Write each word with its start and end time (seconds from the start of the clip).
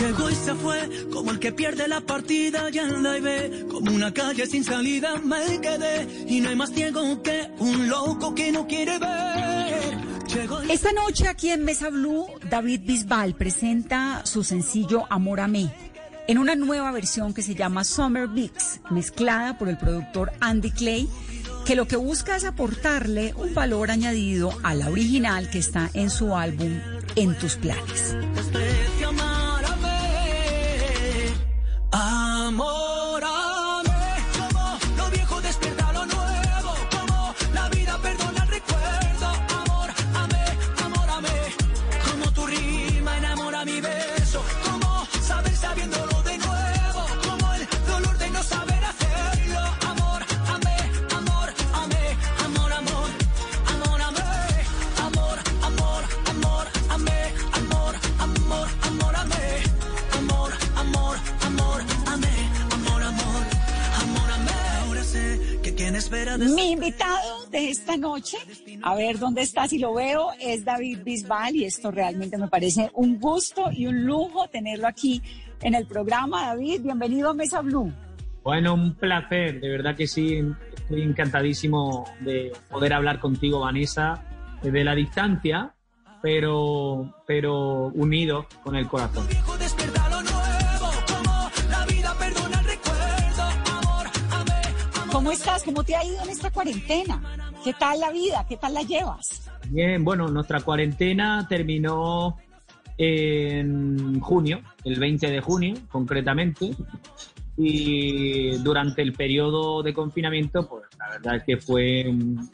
Llegó 0.00 0.30
y 0.30 0.34
se 0.34 0.54
fue, 0.54 1.08
como 1.10 1.32
el 1.32 1.40
que 1.40 1.50
pierde 1.50 1.88
la 1.88 2.00
partida 2.00 2.70
y 2.70 2.78
anda 2.78 3.18
y 3.18 3.20
ve, 3.20 3.66
como 3.68 3.92
una 3.92 4.14
calle 4.14 4.46
sin 4.46 4.62
salida 4.62 5.16
me 5.18 5.60
quedé, 5.60 6.24
y 6.28 6.40
no 6.40 6.50
hay 6.50 6.56
más 6.56 6.70
ciego 6.72 7.20
que 7.20 7.50
un 7.58 7.88
loco 7.88 8.32
que 8.32 8.52
no 8.52 8.66
quiere 8.68 8.98
ver. 8.98 9.98
Y 10.68 10.72
Esta 10.72 10.92
noche 10.92 11.26
aquí 11.26 11.50
en 11.50 11.64
Mesa 11.64 11.90
Blue, 11.90 12.26
David 12.48 12.82
Bisbal 12.84 13.34
presenta 13.34 14.24
su 14.24 14.44
sencillo 14.44 15.04
Amor 15.10 15.40
a 15.40 15.48
mí, 15.48 15.68
en 16.28 16.38
una 16.38 16.54
nueva 16.54 16.92
versión 16.92 17.34
que 17.34 17.42
se 17.42 17.56
llama 17.56 17.82
Summer 17.82 18.28
Mix, 18.28 18.80
mezclada 18.90 19.58
por 19.58 19.68
el 19.68 19.78
productor 19.78 20.30
Andy 20.38 20.70
Clay, 20.70 21.08
que 21.64 21.74
lo 21.74 21.88
que 21.88 21.96
busca 21.96 22.36
es 22.36 22.44
aportarle 22.44 23.34
un 23.34 23.52
valor 23.52 23.90
añadido 23.90 24.56
a 24.62 24.74
la 24.74 24.90
original 24.90 25.50
que 25.50 25.58
está 25.58 25.90
en 25.92 26.10
su 26.10 26.36
álbum 26.36 26.78
En 27.16 27.36
tus 27.36 27.56
planes. 27.56 28.14
Amórame, 31.90 32.97
esta 67.68 67.96
noche, 67.96 68.38
a 68.82 68.94
ver 68.94 69.18
dónde 69.18 69.42
está, 69.42 69.68
si 69.68 69.78
lo 69.78 69.94
veo, 69.94 70.30
es 70.40 70.64
David 70.64 71.00
Bisbal 71.04 71.54
y 71.54 71.64
esto 71.64 71.90
realmente 71.90 72.38
me 72.38 72.48
parece 72.48 72.90
un 72.94 73.20
gusto 73.20 73.70
y 73.72 73.86
un 73.86 74.04
lujo 74.04 74.48
tenerlo 74.48 74.86
aquí 74.86 75.22
en 75.60 75.74
el 75.74 75.86
programa. 75.86 76.46
David, 76.46 76.82
bienvenido 76.82 77.30
a 77.30 77.34
Mesa 77.34 77.60
Blue. 77.60 77.92
Bueno, 78.42 78.74
un 78.74 78.94
placer, 78.94 79.60
de 79.60 79.68
verdad 79.68 79.94
que 79.94 80.06
sí. 80.06 80.42
Estoy 80.74 81.02
encantadísimo 81.02 82.06
de 82.20 82.52
poder 82.70 82.94
hablar 82.94 83.20
contigo, 83.20 83.60
Vanessa, 83.60 84.24
desde 84.62 84.84
la 84.84 84.94
distancia, 84.94 85.74
pero, 86.22 87.14
pero 87.26 87.88
unido 87.88 88.46
con 88.62 88.74
el 88.76 88.88
corazón. 88.88 89.26
¿Cómo 95.12 95.32
estás? 95.32 95.64
¿Cómo 95.64 95.84
te 95.84 95.94
ha 95.94 96.04
ido 96.04 96.22
en 96.22 96.30
esta 96.30 96.50
cuarentena? 96.50 97.20
¿Qué 97.64 97.74
tal 97.74 98.00
la 98.00 98.10
vida? 98.10 98.46
¿Qué 98.48 98.56
tal 98.56 98.74
la 98.74 98.82
llevas? 98.82 99.50
Bien, 99.68 100.04
bueno, 100.04 100.28
nuestra 100.28 100.60
cuarentena 100.60 101.46
terminó 101.48 102.36
en 102.96 104.20
junio, 104.20 104.60
el 104.84 104.98
20 104.98 105.30
de 105.30 105.40
junio 105.40 105.74
concretamente, 105.90 106.70
y 107.56 108.56
durante 108.58 109.02
el 109.02 109.12
periodo 109.12 109.82
de 109.82 109.92
confinamiento, 109.92 110.68
pues 110.68 110.84
la 110.98 111.10
verdad 111.10 111.36
es 111.36 111.42
que 111.44 111.56
fue 111.56 112.04
un, 112.08 112.48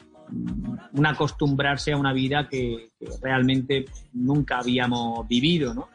un 0.93 1.05
acostumbrarse 1.05 1.93
a 1.93 1.97
una 1.97 2.13
vida 2.13 2.47
que, 2.49 2.89
que 2.99 3.07
realmente 3.21 3.85
nunca 4.13 4.59
habíamos 4.59 5.27
vivido, 5.27 5.73
¿no? 5.73 5.89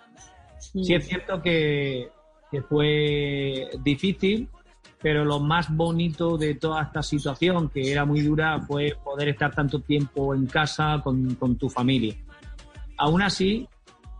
Sí 0.59 0.95
es 0.95 1.07
cierto 1.07 1.43
que, 1.43 2.09
que 2.51 2.63
fue 2.63 3.71
difícil, 3.83 4.49
pero 5.03 5.25
lo 5.25 5.41
más 5.41 5.75
bonito 5.75 6.37
de 6.37 6.55
toda 6.55 6.83
esta 6.83 7.03
situación, 7.03 7.71
que 7.71 7.91
era 7.91 8.05
muy 8.05 8.21
dura, 8.21 8.61
fue 8.61 8.97
poder 9.03 9.31
estar 9.31 9.55
tanto 9.55 9.81
tiempo 9.81 10.35
en 10.35 10.47
casa 10.47 11.01
con, 11.03 11.37
tu 11.57 11.71
familia. 11.71 12.15
Aún 12.99 13.23
así, 13.23 13.67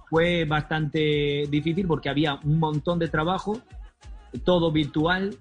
fue 0.09 0.45
bastante 0.45 1.45
difícil 1.49 1.87
porque 1.87 2.09
había 2.09 2.41
un 2.45 2.59
montón 2.59 2.99
de 2.99 3.09
trabajo, 3.09 3.61
todo 4.43 4.73
virtual, 4.73 5.37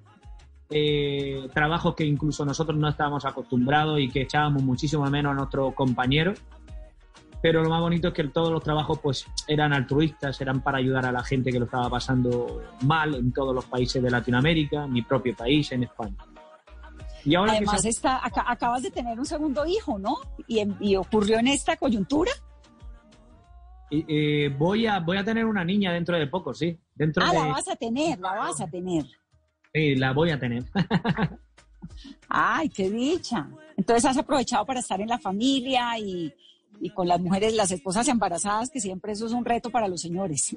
eh, 0.69 1.47
trabajos 1.53 1.95
que 1.95 2.05
incluso 2.05 2.45
nosotros 2.45 2.77
no 2.77 2.89
estábamos 2.89 3.25
acostumbrados 3.25 3.99
y 3.99 4.09
que 4.09 4.23
echábamos 4.23 4.61
muchísimo 4.61 5.05
menos 5.09 5.31
a 5.31 5.35
nuestros 5.35 5.73
compañeros. 5.73 6.39
Pero 7.41 7.63
lo 7.63 7.69
más 7.69 7.79
bonito 7.79 8.09
es 8.09 8.13
que 8.13 8.25
todos 8.27 8.51
los 8.51 8.61
trabajos 8.61 8.99
pues 8.99 9.25
eran 9.47 9.71
altruistas, 9.73 10.39
eran 10.41 10.61
para 10.61 10.77
ayudar 10.79 11.05
a 11.05 11.11
la 11.11 11.23
gente 11.23 11.51
que 11.51 11.59
lo 11.59 11.65
estaba 11.65 11.89
pasando 11.89 12.61
mal 12.81 13.15
en 13.15 13.31
todos 13.31 13.55
los 13.55 13.63
países 13.65 14.03
de 14.03 14.11
Latinoamérica, 14.11 14.87
mi 14.87 15.01
propio 15.03 15.33
país, 15.35 15.71
en 15.71 15.83
España. 15.83 16.17
Y 17.23 17.35
ahora 17.35 17.53
Además, 17.53 17.81
se- 17.81 17.89
está, 17.89 18.25
aca- 18.25 18.45
acabas 18.47 18.83
de 18.83 18.91
tener 18.91 19.17
un 19.17 19.25
segundo 19.25 19.65
hijo, 19.65 19.97
¿no? 19.99 20.17
Y, 20.47 20.61
y 20.81 20.95
ocurrió 20.97 21.39
en 21.39 21.47
esta 21.47 21.77
coyuntura. 21.77 22.31
eh, 23.91 24.53
voy, 24.57 24.85
a, 24.87 24.99
voy 24.99 25.17
a 25.17 25.23
tener 25.23 25.45
una 25.45 25.63
niña 25.63 25.93
dentro 25.93 26.17
de 26.17 26.27
poco, 26.27 26.53
sí. 26.53 26.77
Dentro 26.95 27.23
Ah, 27.25 27.31
de, 27.31 27.39
la 27.39 27.45
vas 27.47 27.67
a 27.69 27.75
tener, 27.75 28.19
la 28.19 28.35
vas 28.35 28.59
a 28.61 28.67
tener. 28.67 29.05
sí, 29.73 29.95
la 29.95 30.11
voy 30.13 30.31
a 30.31 30.39
tener. 30.39 30.63
Ay, 32.29 32.69
qué 32.69 32.89
dicha. 32.89 33.47
Entonces 33.77 34.05
has 34.05 34.17
aprovechado 34.17 34.65
para 34.65 34.79
estar 34.81 34.99
en 35.01 35.07
la 35.07 35.17
familia 35.19 35.97
y, 35.97 36.33
y 36.81 36.91
con 36.91 37.07
las 37.07 37.19
mujeres, 37.19 37.53
las 37.53 37.71
esposas 37.71 38.07
embarazadas, 38.07 38.69
que 38.69 38.79
siempre 38.79 39.11
eso 39.11 39.25
es 39.25 39.33
un 39.33 39.45
reto 39.45 39.69
para 39.69 39.87
los 39.87 40.01
señores. 40.01 40.55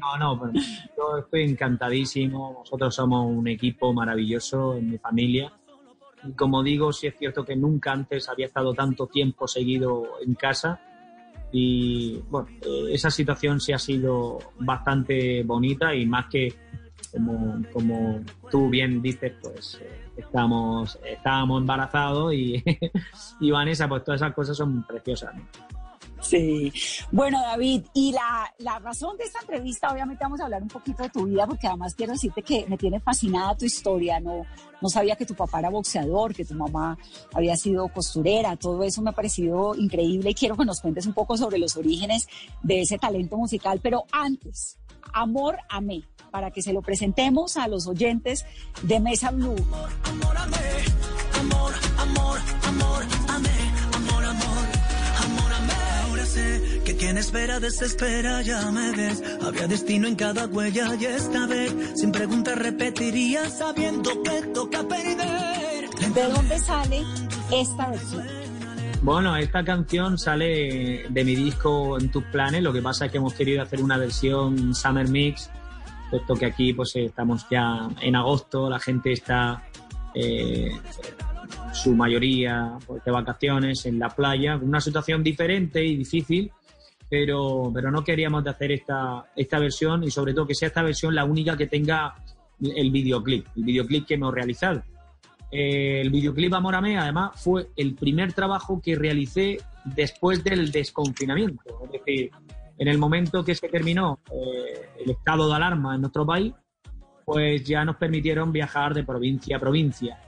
No, 0.00 0.16
no, 0.16 0.52
yo 0.96 1.18
estoy 1.18 1.42
encantadísimo. 1.42 2.60
Nosotros 2.60 2.94
somos 2.94 3.26
un 3.30 3.46
equipo 3.48 3.92
maravilloso 3.92 4.74
en 4.74 4.90
mi 4.92 4.98
familia. 4.98 5.52
Y 6.24 6.32
como 6.32 6.62
digo, 6.62 6.92
sí 6.92 7.06
es 7.06 7.16
cierto 7.18 7.44
que 7.44 7.56
nunca 7.56 7.92
antes 7.92 8.28
había 8.28 8.46
estado 8.46 8.72
tanto 8.72 9.06
tiempo 9.06 9.46
seguido 9.46 10.04
en 10.24 10.34
casa. 10.34 10.80
Y 11.52 12.18
bueno, 12.30 12.48
eh, 12.62 12.92
esa 12.92 13.10
situación 13.10 13.60
sí 13.60 13.72
ha 13.72 13.78
sido 13.78 14.38
bastante 14.58 15.42
bonita 15.42 15.94
y 15.94 16.06
más 16.06 16.26
que, 16.30 16.54
como, 17.12 17.62
como 17.72 18.20
tú 18.50 18.70
bien 18.70 19.02
dices, 19.02 19.32
pues 19.42 19.80
eh, 19.82 20.09
estamos, 20.20 20.98
estábamos 21.04 21.60
embarazados 21.60 22.34
y, 22.34 22.62
y 23.40 23.50
Vanessa, 23.50 23.88
pues 23.88 24.04
todas 24.04 24.20
esas 24.20 24.34
cosas 24.34 24.56
son 24.56 24.82
preciosas. 24.84 25.34
Sí. 26.20 26.72
Bueno, 27.10 27.40
David, 27.40 27.82
y 27.94 28.12
la, 28.12 28.52
la 28.58 28.78
razón 28.78 29.16
de 29.16 29.24
esta 29.24 29.40
entrevista, 29.40 29.90
obviamente 29.90 30.22
vamos 30.22 30.40
a 30.40 30.44
hablar 30.44 30.62
un 30.62 30.68
poquito 30.68 31.02
de 31.02 31.08
tu 31.08 31.24
vida, 31.24 31.46
porque 31.46 31.66
además 31.66 31.94
quiero 31.94 32.12
decirte 32.12 32.42
que 32.42 32.66
me 32.68 32.76
tiene 32.76 33.00
fascinada 33.00 33.56
tu 33.56 33.64
historia. 33.64 34.20
No, 34.20 34.44
no 34.80 34.88
sabía 34.88 35.16
que 35.16 35.26
tu 35.26 35.34
papá 35.34 35.60
era 35.60 35.70
boxeador, 35.70 36.34
que 36.34 36.44
tu 36.44 36.54
mamá 36.54 36.98
había 37.32 37.56
sido 37.56 37.88
costurera, 37.88 38.56
todo 38.56 38.82
eso 38.82 39.02
me 39.02 39.10
ha 39.10 39.14
parecido 39.14 39.74
increíble 39.74 40.30
y 40.30 40.34
quiero 40.34 40.56
que 40.56 40.64
nos 40.64 40.80
cuentes 40.80 41.06
un 41.06 41.14
poco 41.14 41.36
sobre 41.36 41.58
los 41.58 41.76
orígenes 41.76 42.28
de 42.62 42.82
ese 42.82 42.98
talento 42.98 43.36
musical. 43.36 43.80
Pero 43.82 44.04
antes, 44.12 44.78
Amor 45.12 45.58
a 45.68 45.80
mí, 45.80 46.04
para 46.30 46.50
que 46.50 46.62
se 46.62 46.72
lo 46.72 46.82
presentemos 46.82 47.56
a 47.56 47.68
los 47.68 47.86
oyentes 47.86 48.44
de 48.82 49.00
Mesa 49.00 49.30
Blue. 49.30 49.56
Amor, 50.04 50.36
amé, 50.36 50.56
amor, 51.40 51.72
amor, 51.98 52.38
amor, 52.66 53.02
amé, 53.28 53.48
amor, 53.94 54.24
amor, 54.24 54.68
amor, 55.24 55.52
amé. 55.52 55.72
Ahora 56.08 56.26
sé 56.26 56.82
que 56.84 56.96
quien 56.96 57.18
espera 57.18 57.60
desespera, 57.60 58.42
ya 58.42 58.70
me 58.70 58.92
ves. 58.92 59.22
Había 59.42 59.66
destino 59.66 60.08
en 60.08 60.16
cada 60.16 60.46
huella 60.46 60.94
y 60.98 61.04
esta 61.04 61.46
vez, 61.46 61.74
sin 61.96 62.12
preguntas 62.12 62.58
repetiría, 62.58 63.48
sabiendo 63.50 64.22
que 64.22 64.42
toca 64.54 64.86
perder. 64.86 65.90
¿De 66.14 66.24
dónde 66.24 66.58
sale 66.58 67.04
esta 67.52 67.90
versión? 67.90 68.49
Bueno, 69.02 69.34
esta 69.34 69.64
canción 69.64 70.18
sale 70.18 71.06
de 71.08 71.24
mi 71.24 71.34
disco 71.34 71.98
En 71.98 72.10
tus 72.10 72.22
planes, 72.24 72.62
lo 72.62 72.70
que 72.70 72.82
pasa 72.82 73.06
es 73.06 73.12
que 73.12 73.16
hemos 73.16 73.32
querido 73.32 73.62
hacer 73.62 73.80
una 73.80 73.96
versión 73.96 74.74
Summer 74.74 75.08
Mix, 75.08 75.50
puesto 76.10 76.34
que 76.34 76.44
aquí 76.44 76.74
pues 76.74 76.94
estamos 76.96 77.46
ya 77.50 77.88
en 78.02 78.14
agosto, 78.14 78.68
la 78.68 78.78
gente 78.78 79.12
está 79.12 79.64
eh, 80.14 80.70
su 81.72 81.94
mayoría 81.94 82.76
pues, 82.86 83.02
de 83.02 83.10
vacaciones 83.10 83.86
en 83.86 83.98
la 83.98 84.10
playa, 84.10 84.56
una 84.56 84.82
situación 84.82 85.22
diferente 85.22 85.82
y 85.82 85.96
difícil, 85.96 86.52
pero, 87.08 87.70
pero 87.72 87.90
no 87.90 88.04
queríamos 88.04 88.44
de 88.44 88.50
hacer 88.50 88.72
esta, 88.72 89.24
esta 89.34 89.58
versión 89.58 90.04
y 90.04 90.10
sobre 90.10 90.34
todo 90.34 90.46
que 90.46 90.54
sea 90.54 90.68
esta 90.68 90.82
versión 90.82 91.14
la 91.14 91.24
única 91.24 91.56
que 91.56 91.66
tenga 91.66 92.16
el 92.60 92.90
videoclip, 92.90 93.46
el 93.56 93.64
videoclip 93.64 94.06
que 94.06 94.14
hemos 94.14 94.34
realizado. 94.34 94.82
Eh, 95.50 96.00
el 96.00 96.10
videoclip 96.10 96.54
Amor 96.54 96.76
a 96.76 96.80
Mí, 96.80 96.96
además, 96.96 97.32
fue 97.34 97.68
el 97.76 97.94
primer 97.94 98.32
trabajo 98.32 98.80
que 98.80 98.94
realicé 98.94 99.58
después 99.84 100.44
del 100.44 100.70
desconfinamiento. 100.70 101.62
Es 101.84 101.92
decir, 101.92 102.30
en 102.78 102.88
el 102.88 102.98
momento 102.98 103.44
que 103.44 103.54
se 103.54 103.68
terminó 103.68 104.20
eh, 104.30 104.88
el 105.04 105.10
estado 105.10 105.48
de 105.48 105.54
alarma 105.54 105.94
en 105.94 106.02
nuestro 106.02 106.24
país, 106.24 106.52
pues 107.24 107.64
ya 107.64 107.84
nos 107.84 107.96
permitieron 107.96 108.52
viajar 108.52 108.94
de 108.94 109.04
provincia 109.04 109.56
a 109.56 109.60
provincia. 109.60 110.18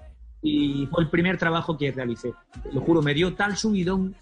Y 0.43 0.87
fue 0.87 1.05
el 1.05 1.09
primer 1.09 1.39
trabajo 1.39 1.77
que 1.79 1.93
realicé. 1.93 2.33
Lo 2.73 2.81
juro, 2.81 3.01
me 3.01 3.15
dio 3.15 3.35
tal 3.35 3.57
subidón 3.57 4.15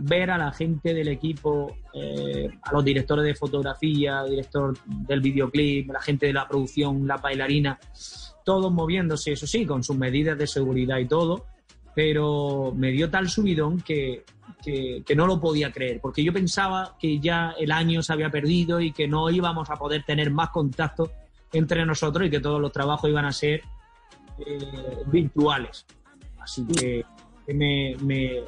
ver 0.00 0.30
a 0.30 0.38
la 0.38 0.52
gente 0.52 0.94
del 0.94 1.08
equipo, 1.08 1.76
eh, 1.94 2.48
a 2.62 2.72
los 2.72 2.84
directores 2.84 3.24
de 3.24 3.34
fotografía, 3.34 4.24
director 4.24 4.76
del 4.86 5.20
videoclip, 5.20 5.90
la 5.90 6.00
gente 6.00 6.26
de 6.26 6.32
la 6.32 6.48
producción, 6.48 7.06
la 7.06 7.18
bailarina, 7.18 7.78
todos 8.44 8.72
moviéndose, 8.72 9.32
eso 9.32 9.46
sí, 9.46 9.66
con 9.66 9.82
sus 9.82 9.96
medidas 9.96 10.38
de 10.38 10.46
seguridad 10.46 10.98
y 10.98 11.06
todo, 11.06 11.46
pero 11.94 12.72
me 12.74 12.90
dio 12.90 13.10
tal 13.10 13.28
subidón 13.28 13.80
que, 13.80 14.24
que, 14.62 15.14
no 15.14 15.26
lo 15.26 15.40
podía 15.40 15.72
creer, 15.72 16.00
porque 16.00 16.22
yo 16.22 16.32
pensaba 16.32 16.96
que 16.98 17.18
ya 17.18 17.54
el 17.58 17.72
año 17.72 18.02
se 18.02 18.12
había 18.12 18.30
perdido 18.30 18.80
y 18.80 18.92
que 18.92 19.08
no 19.08 19.30
íbamos 19.30 19.70
a 19.70 19.76
poder 19.76 20.04
tener 20.04 20.30
más 20.30 20.50
contacto 20.50 21.10
entre 21.52 21.84
nosotros 21.84 22.26
y 22.26 22.30
que 22.30 22.40
todos 22.40 22.60
los 22.60 22.72
trabajos 22.72 23.10
iban 23.10 23.24
a 23.24 23.32
ser 23.32 23.62
eh, 24.46 24.58
virtuales. 25.06 25.86
Así 26.38 26.66
que 26.66 27.04
me, 27.48 27.96
me, 28.02 28.44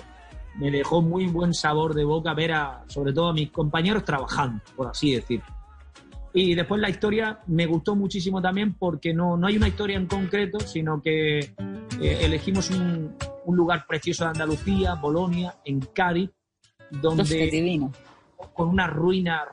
me 0.56 0.70
dejó 0.70 1.02
muy 1.02 1.26
buen 1.26 1.54
sabor 1.54 1.94
de 1.94 2.04
boca 2.04 2.34
ver 2.34 2.52
a, 2.52 2.84
sobre 2.86 3.12
todo 3.12 3.28
a 3.28 3.32
mis 3.32 3.50
compañeros 3.50 4.04
trabajando, 4.04 4.62
por 4.76 4.88
así 4.88 5.14
decir. 5.14 5.42
Y 6.34 6.54
después 6.54 6.80
la 6.80 6.88
historia 6.88 7.40
me 7.46 7.66
gustó 7.66 7.94
muchísimo 7.94 8.40
también 8.40 8.74
porque 8.74 9.12
no, 9.12 9.36
no 9.36 9.46
hay 9.46 9.56
una 9.56 9.68
historia 9.68 9.96
en 9.96 10.06
concreto, 10.06 10.60
sino 10.60 11.02
que 11.02 11.38
eh, 11.38 12.18
elegimos 12.22 12.70
un, 12.70 13.14
un, 13.44 13.56
lugar 13.56 13.84
precioso 13.86 14.24
de 14.24 14.30
Andalucía, 14.30 14.94
Bolonia, 14.94 15.56
en 15.64 15.80
Cádiz, 15.80 16.30
donde 16.90 17.90
con 18.54 18.68
una 18.68 18.86
ruina 18.86 19.44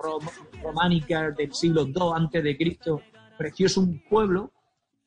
románica 0.63 1.31
del 1.31 1.53
siglo 1.53 1.83
II 1.83 2.11
antes 2.15 2.43
de 2.43 2.57
Cristo, 2.57 3.01
precioso 3.37 3.81
un 3.81 4.01
pueblo 4.09 4.51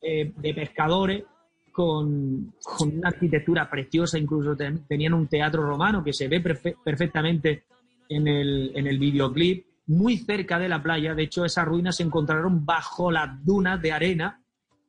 eh, 0.01 0.31
de 0.35 0.53
pescadores 0.53 1.23
con, 1.71 2.53
una 2.79 3.07
arquitectura 3.07 3.69
preciosa, 3.69 4.17
incluso 4.17 4.55
tenían 4.55 5.13
un 5.13 5.27
teatro 5.27 5.63
romano 5.63 6.03
que 6.03 6.13
se 6.13 6.27
ve 6.27 6.39
perfectamente 6.39 7.63
en 8.09 8.27
el, 8.27 8.71
en 8.75 8.87
el 8.87 8.99
videoclip, 8.99 9.65
muy 9.87 10.17
cerca 10.17 10.59
de 10.59 10.69
la 10.69 10.81
playa. 10.81 11.13
De 11.13 11.23
hecho, 11.23 11.45
esas 11.45 11.65
ruinas 11.65 11.95
se 11.95 12.03
encontraron 12.03 12.65
bajo 12.65 13.11
las 13.11 13.43
dunas 13.43 13.81
de 13.81 13.91
arena, 13.91 14.41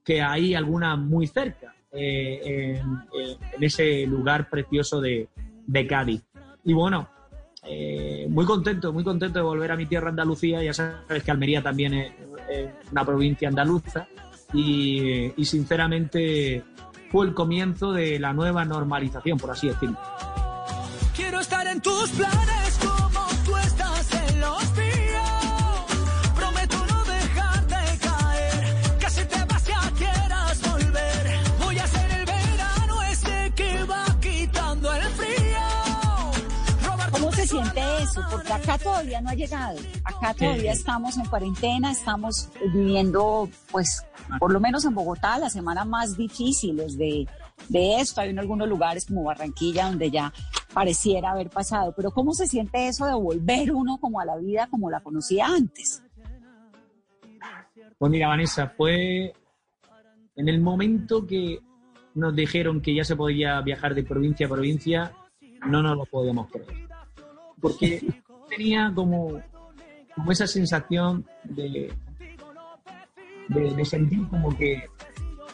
que 0.05 0.23
hay 0.23 0.55
algunas 0.55 0.99
muy 0.99 1.27
cerca, 1.27 1.75
eh, 1.93 2.81
en, 2.81 3.63
ese 3.63 4.07
lugar 4.07 4.49
precioso 4.49 5.01
de, 5.01 5.29
de 5.67 5.87
Cádiz. 5.87 6.23
Y 6.65 6.73
bueno, 6.73 7.09
eh, 7.65 8.27
muy 8.29 8.45
contento, 8.45 8.93
muy 8.93 9.05
contento 9.05 9.39
de 9.39 9.45
volver 9.45 9.73
a 9.73 9.77
mi 9.77 9.87
tierra 9.87 10.11
Andalucía. 10.11 10.63
Ya 10.63 10.75
sabes 10.75 11.23
que 11.23 11.31
Almería 11.31 11.63
también 11.63 11.95
es, 11.95 12.13
una 12.93 13.05
provincia 13.05 13.49
andaluza. 13.49 14.07
Y, 14.53 15.33
y, 15.37 15.45
sinceramente 15.47 16.63
fue 17.11 17.27
el 17.27 17.35
comienzo 17.35 17.93
de 17.93 18.21
la 18.21 18.33
nueva 18.33 18.65
normalización, 18.65 19.37
por 19.37 19.51
así 19.51 19.67
decirlo. 19.67 19.99
Quiero 21.17 21.41
estar 21.41 21.67
en 21.67 21.81
tus 21.81 22.11
planes 22.11 22.79
acá 38.55 38.79
todavía 38.79 39.21
no 39.21 39.31
ha 39.31 39.35
llegado. 39.35 39.79
Acá 40.05 40.35
todavía 40.35 40.73
estamos 40.73 41.17
en 41.17 41.27
cuarentena, 41.27 41.91
estamos 41.91 42.49
viviendo 42.73 43.49
pues 43.71 44.05
por 44.39 44.53
lo 44.53 44.61
menos 44.61 44.85
en 44.85 44.95
Bogotá, 44.95 45.39
las 45.39 45.53
semanas 45.53 45.87
más 45.87 46.17
difíciles 46.17 46.97
de, 46.97 47.27
de 47.69 48.01
esto. 48.01 48.21
Hay 48.21 48.31
en 48.31 48.39
algunos 48.39 48.69
lugares 48.69 49.07
como 49.07 49.25
Barranquilla 49.25 49.87
donde 49.87 50.11
ya 50.11 50.33
pareciera 50.73 51.33
haber 51.33 51.51
pasado. 51.51 51.93
Pero 51.97 52.11
¿cómo 52.11 52.33
se 52.33 52.47
siente 52.47 52.89
eso 52.89 53.07
de 53.07 53.15
volver 53.15 53.73
uno 53.73 53.99
como 53.99 54.21
a 54.21 54.25
la 54.25 54.37
vida 54.37 54.69
como 54.71 54.91
la 54.91 55.01
conocía 55.01 55.47
antes? 55.47 56.03
Pues 57.99 58.11
mira, 58.11 58.29
Vanessa, 58.29 58.73
fue 58.77 59.33
en 60.37 60.49
el 60.49 60.61
momento 60.61 61.27
que 61.27 61.61
nos 62.15 62.35
dijeron 62.35 62.81
que 62.81 62.95
ya 62.95 63.05
se 63.05 63.17
podía 63.17 63.61
viajar 63.61 63.95
de 63.95 64.05
provincia 64.05 64.47
a 64.47 64.51
provincia, 64.51 65.13
no 65.67 65.83
nos 65.83 65.97
lo 65.97 66.07
podíamos 66.07 66.51
creer. 66.51 66.89
Porque 67.61 68.03
tenía 68.49 68.93
como, 68.95 69.41
como 70.15 70.33
esa 70.33 70.47
sensación 70.47 71.27
de, 71.45 71.93
de, 73.49 73.85
sentir 73.85 74.27
como 74.29 74.57
que, 74.57 74.85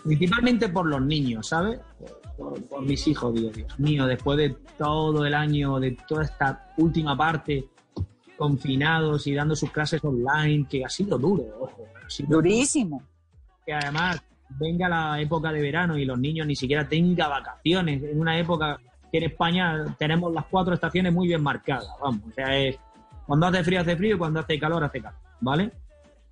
principalmente 0.05 0.69
por 0.69 0.87
los 0.87 1.03
niños, 1.03 1.49
¿sabes? 1.49 1.81
Por, 2.37 2.83
mis 2.83 3.07
hijos, 3.07 3.35
Dios, 3.35 3.53
Dios 3.53 3.79
mío, 3.79 4.07
después 4.07 4.39
de 4.39 4.57
todo 4.79 5.27
el 5.27 5.35
año, 5.35 5.79
de 5.79 5.97
toda 6.09 6.25
esta 6.25 6.73
última 6.79 7.17
parte, 7.17 7.69
confinados 8.37 9.27
y 9.27 9.35
dando 9.35 9.55
sus 9.55 9.71
clases 9.71 10.03
online, 10.03 10.67
que 10.69 10.85
ha 10.85 10.89
sido 10.89 11.19
duro, 11.19 11.45
ojo. 11.61 11.85
Durísimo. 12.27 13.03
Que 13.65 13.75
además 13.75 14.23
venga 14.59 14.89
la 14.89 15.21
época 15.21 15.53
de 15.53 15.61
verano 15.61 15.97
y 15.97 16.05
los 16.05 16.19
niños 16.19 16.47
ni 16.47 16.57
siquiera 16.57 16.89
tengan 16.89 17.31
vacaciones, 17.31 18.03
en 18.03 18.19
una 18.19 18.39
época 18.39 18.81
que 19.11 19.19
en 19.19 19.25
España 19.25 19.97
tenemos 19.99 20.33
las 20.33 20.45
cuatro 20.47 20.75
estaciones 20.75 21.13
muy 21.13 21.29
bien 21.29 21.43
marcadas, 21.43 21.89
vamos, 22.01 22.23
o 22.29 22.33
sea, 22.33 22.57
es 22.57 22.79
cuando 23.27 23.47
hace 23.47 23.63
frío 23.65 23.81
hace 23.81 23.97
frío 23.97 24.17
y 24.17 24.19
cuando 24.19 24.41
hace 24.41 24.59
calor 24.59 24.85
hace 24.85 25.01
calor, 25.01 25.19
¿vale? 25.41 25.73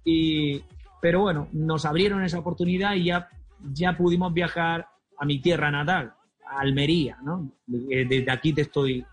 Y, 0.05 0.63
pero 1.01 1.21
bueno, 1.21 1.49
nos 1.53 1.85
abrieron 1.85 2.25
esa 2.25 2.39
oportunidad 2.39 2.95
y 2.95 3.05
ya, 3.05 3.29
ya 3.73 3.97
pudimos 3.97 4.33
viajar 4.33 4.89
a 5.19 5.25
mi 5.25 5.41
tierra 5.41 5.71
natal, 5.71 6.15
a 6.47 6.61
Almería, 6.61 7.19
¿no? 7.23 7.51
Desde 7.67 8.31
aquí 8.31 8.53
te 8.53 8.63
estoy 8.63 9.05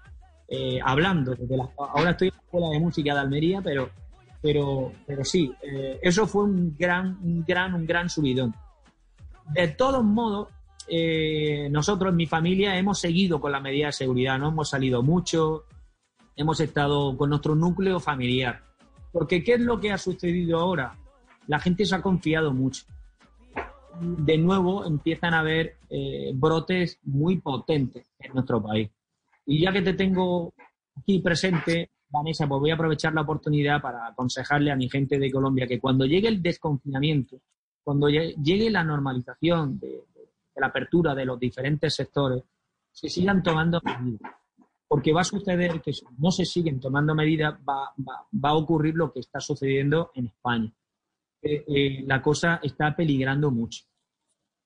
eh, 0.48 0.80
hablando. 0.84 1.36
Ahora 1.78 2.12
estoy 2.12 2.30
en 2.30 2.36
la 2.36 2.42
escuela 2.42 2.70
de 2.70 2.80
música 2.80 3.14
de 3.14 3.20
Almería, 3.20 3.62
pero, 3.62 3.90
pero, 4.42 4.92
pero 5.06 5.26
sí, 5.26 5.52
eh, 5.62 6.00
eso 6.02 6.28
fue 6.28 6.44
un 6.44 6.76
gran, 6.78 7.18
un 7.22 7.44
gran, 7.46 7.74
un 7.74 7.86
gran 7.86 8.10
subidón. 8.10 8.54
De 9.52 9.68
todos 9.70 10.04
modos, 10.04 10.50
eh, 10.88 11.68
nosotros, 11.72 12.14
mi 12.14 12.26
familia, 12.26 12.78
hemos 12.78 13.00
seguido 13.00 13.40
con 13.40 13.52
la 13.52 13.60
medida 13.60 13.88
de 13.88 13.94
seguridad, 13.94 14.38
no 14.38 14.50
hemos 14.50 14.70
salido 14.70 15.04
mucho, 15.04 15.66
hemos 16.36 16.60
estado 16.60 17.18
con 17.18 17.30
nuestro 17.30 17.56
núcleo 17.56 18.00
familiar. 18.00 18.62
Porque, 19.12 19.44
¿qué 19.44 19.54
es 19.54 19.62
lo 19.62 19.80
que 19.80 19.92
ha 19.92 19.98
sucedido 19.98 20.60
ahora? 20.60 20.98
la 21.48 21.60
gente 21.60 21.86
se 21.86 21.96
ha 21.96 22.02
confiado 22.02 22.54
mucho. 22.54 22.86
De 24.00 24.38
nuevo 24.38 24.86
empiezan 24.86 25.34
a 25.34 25.40
haber 25.40 25.78
eh, 25.90 26.32
brotes 26.34 27.00
muy 27.04 27.38
potentes 27.40 28.12
en 28.20 28.34
nuestro 28.34 28.62
país. 28.62 28.90
Y 29.46 29.62
ya 29.62 29.72
que 29.72 29.82
te 29.82 29.94
tengo 29.94 30.54
aquí 30.98 31.20
presente, 31.20 31.92
Vanessa, 32.10 32.48
pues 32.48 32.60
voy 32.60 32.72
a 32.72 32.76
aprovechar 32.76 33.14
la 33.14 33.22
oportunidad 33.22 33.82
para 33.82 34.08
aconsejarle 34.08 34.72
a 34.72 34.76
mi 34.76 34.90
gente 34.90 35.18
de 35.18 35.32
Colombia 35.32 35.68
que 35.68 35.80
cuando 35.80 36.06
llegue 36.06 36.28
el 36.28 36.42
desconfinamiento, 36.42 37.38
cuando 37.84 38.10
llegue 38.10 38.70
la 38.70 38.84
normalización 38.84 39.80
de, 39.80 40.04
la 40.62 40.68
apertura 40.68 41.14
de 41.14 41.26
los 41.26 41.40
diferentes 41.40 41.96
sectores, 41.96 42.44
se 42.92 43.10
sigan 43.10 43.44
tomando 43.44 43.82
medidas. 43.84 44.32
Porque 44.88 45.12
va 45.12 45.22
a 45.22 45.26
suceder 45.26 45.82
que 45.82 45.94
si 45.94 46.06
no 46.18 46.32
se 46.32 46.46
siguen 46.46 46.80
tomando 46.80 47.16
medidas, 47.16 47.56
va, 47.68 47.92
va 47.98 48.50
a 48.50 48.56
ocurrir 48.56 48.96
lo 48.96 49.12
que 49.12 49.20
está 49.20 49.40
sucediendo 49.40 50.12
en 50.16 50.28
España 50.28 50.72
eh, 51.48 52.04
la 52.08 52.24
cosa 52.24 52.60
está 52.64 52.96
peligrando 52.96 53.52
mucho. 53.52 53.86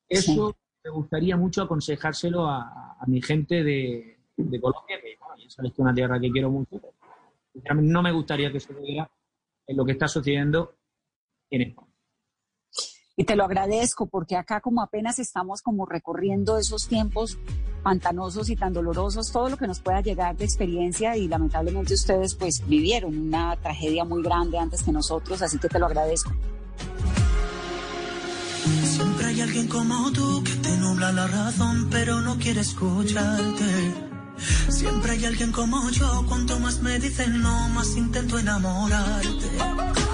Eso 0.08 0.56
me 0.82 0.90
gustaría 0.90 1.36
mucho 1.36 1.62
aconsejárselo 1.62 2.48
a, 2.48 2.96
mi 3.08 3.22
gente 3.22 3.64
de, 3.64 4.18
Colombia, 4.62 5.00
que 5.02 5.18
ya 5.44 5.50
sabes 5.50 5.72
que 5.72 5.74
es 5.74 5.80
una 5.80 5.94
tierra 5.94 6.20
que 6.20 6.32
quiero 6.32 6.50
mucho. 6.50 6.80
no 7.76 8.02
me 8.02 8.14
gustaría 8.14 8.50
que 8.52 8.62
sucediera 8.62 9.12
en 9.68 9.76
lo 9.76 9.86
que 9.86 9.92
está 9.92 10.08
sucediendo 10.08 10.78
en 11.50 11.64
España. 11.64 11.89
Y 13.20 13.26
te 13.26 13.36
lo 13.36 13.44
agradezco 13.44 14.06
porque 14.06 14.38
acá 14.38 14.62
como 14.62 14.82
apenas 14.82 15.20
estamos 15.20 15.62
como 15.62 15.86
recorriendo 15.86 16.58
esos 16.58 16.88
tiempos 16.88 17.38
pantanosos 17.84 18.50
y 18.50 18.56
tan 18.56 18.72
dolorosos, 18.72 19.34
todo 19.34 19.50
lo 19.50 19.58
que 19.58 19.68
nos 19.68 19.82
pueda 19.82 20.00
llegar 20.00 20.38
de 20.38 20.46
experiencia 20.46 21.18
y 21.18 21.28
lamentablemente 21.28 21.96
ustedes 21.96 22.36
pues 22.36 22.66
vivieron 22.66 23.20
una 23.20 23.58
tragedia 23.58 24.06
muy 24.06 24.24
grande 24.24 24.58
antes 24.58 24.84
que 24.84 24.94
nosotros, 24.94 25.42
así 25.42 25.60
que 25.60 25.68
te 25.68 25.80
lo 25.80 25.88
agradezco. 25.88 26.32
Siempre 28.86 29.26
hay 29.26 29.42
alguien 29.42 29.68
como 29.68 30.14
tú 30.14 30.42
que 30.46 30.54
te 30.54 30.78
nubla 30.78 31.12
la 31.12 31.28
razón, 31.28 31.90
pero 31.92 32.22
no 32.22 32.38
quiere 32.38 32.62
escucharte. 32.62 33.96
Siempre 34.70 35.12
hay 35.12 35.26
alguien 35.26 35.52
como 35.52 35.90
yo. 35.90 36.26
Cuanto 36.26 36.58
más 36.62 36.82
me 36.82 36.98
dicen 37.00 37.42
no, 37.42 37.68
más 37.68 37.98
intento 37.98 38.40
enamorarte. 38.40 40.09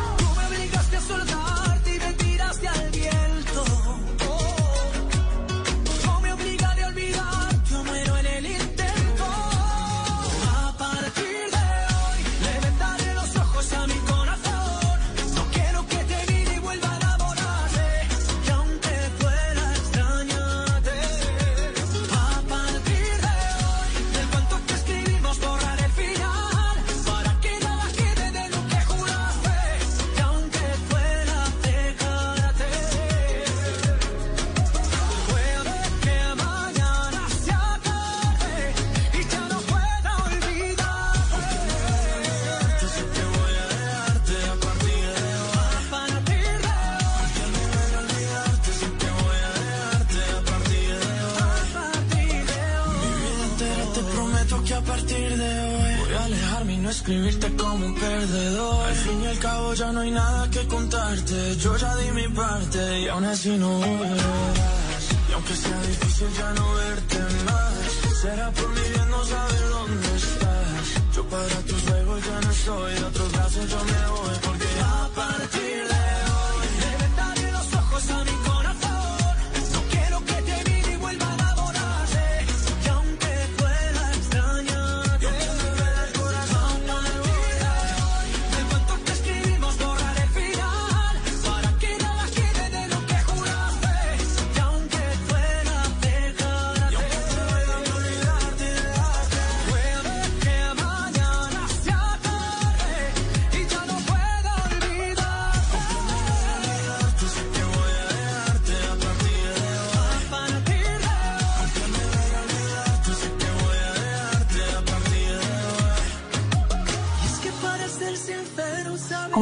Parte 63.36 63.50
y 63.50 63.62
aún 63.62 63.95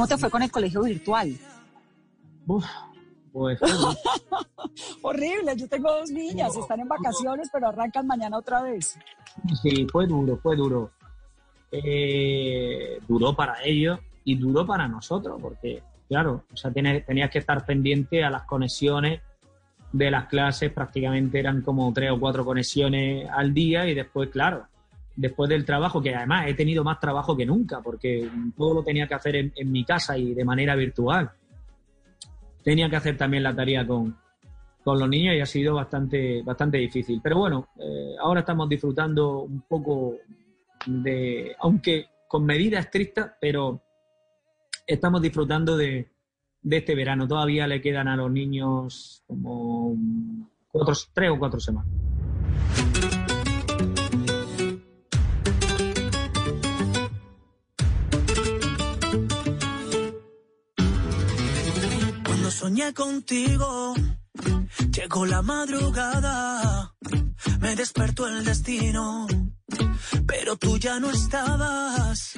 ¿Cómo 0.03 0.15
te 0.15 0.17
fue 0.17 0.29
con 0.29 0.43
el 0.43 0.51
colegio 0.51 0.81
virtual? 0.81 1.33
Uf, 2.45 2.65
pues 3.31 3.57
Horrible, 5.01 5.55
yo 5.55 5.69
tengo 5.69 5.89
dos 5.93 6.11
niñas, 6.11 6.57
están 6.57 6.81
en 6.81 6.89
vacaciones, 6.89 7.49
pero 7.53 7.69
arrancan 7.69 8.05
mañana 8.05 8.37
otra 8.37 8.63
vez. 8.63 8.99
sí, 9.61 9.87
fue 9.89 10.05
duro, 10.05 10.37
fue 10.43 10.57
duro. 10.57 10.91
Eh, 11.71 12.99
duró 13.07 13.33
para 13.33 13.63
ellos 13.63 13.97
y 14.25 14.35
duró 14.35 14.65
para 14.65 14.89
nosotros, 14.89 15.39
porque, 15.41 15.81
claro, 16.09 16.43
o 16.51 16.57
sea, 16.57 16.69
tenías, 16.69 17.05
tenías 17.05 17.31
que 17.31 17.39
estar 17.39 17.65
pendiente 17.65 18.25
a 18.25 18.29
las 18.29 18.43
conexiones 18.43 19.21
de 19.93 20.11
las 20.11 20.25
clases, 20.25 20.69
prácticamente 20.73 21.39
eran 21.39 21.61
como 21.61 21.93
tres 21.93 22.11
o 22.11 22.19
cuatro 22.19 22.43
conexiones 22.43 23.29
al 23.29 23.53
día 23.53 23.87
y 23.87 23.93
después, 23.93 24.29
claro, 24.29 24.67
después 25.15 25.49
del 25.49 25.65
trabajo, 25.65 26.01
que 26.01 26.15
además 26.15 26.47
he 26.47 26.53
tenido 26.53 26.83
más 26.83 26.99
trabajo 26.99 27.35
que 27.37 27.45
nunca, 27.45 27.81
porque 27.81 28.29
todo 28.57 28.73
lo 28.73 28.83
tenía 28.83 29.07
que 29.07 29.13
hacer 29.13 29.35
en, 29.35 29.53
en 29.55 29.71
mi 29.71 29.85
casa 29.85 30.17
y 30.17 30.33
de 30.33 30.45
manera 30.45 30.75
virtual. 30.75 31.31
Tenía 32.63 32.89
que 32.89 32.95
hacer 32.95 33.17
también 33.17 33.43
la 33.43 33.55
tarea 33.55 33.85
con, 33.85 34.17
con 34.83 34.99
los 34.99 35.07
niños 35.09 35.35
y 35.35 35.41
ha 35.41 35.45
sido 35.45 35.75
bastante, 35.75 36.41
bastante 36.43 36.77
difícil. 36.77 37.19
Pero 37.21 37.37
bueno, 37.37 37.69
eh, 37.79 38.15
ahora 38.19 38.41
estamos 38.41 38.67
disfrutando 38.69 39.41
un 39.41 39.61
poco 39.61 40.15
de, 40.85 41.55
aunque 41.59 42.07
con 42.27 42.45
medidas 42.45 42.85
estrictas, 42.85 43.33
pero 43.39 43.81
estamos 44.87 45.21
disfrutando 45.21 45.77
de, 45.77 46.09
de 46.61 46.77
este 46.77 46.95
verano. 46.95 47.27
Todavía 47.27 47.67
le 47.67 47.81
quedan 47.81 48.07
a 48.07 48.15
los 48.15 48.31
niños 48.31 49.23
como 49.27 49.95
cuatro, 50.69 50.95
tres 51.13 51.29
o 51.31 51.37
cuatro 51.37 51.59
semanas. 51.59 51.91
Soñé 62.63 62.93
contigo, 62.93 63.93
llegó 64.93 65.25
la 65.25 65.41
madrugada, 65.41 66.93
me 67.59 67.75
despertó 67.75 68.25
el 68.25 68.45
destino, 68.45 69.27
pero 70.25 70.55
tú 70.55 70.77
ya 70.77 70.97
no 70.97 71.11
estabas. 71.11 72.31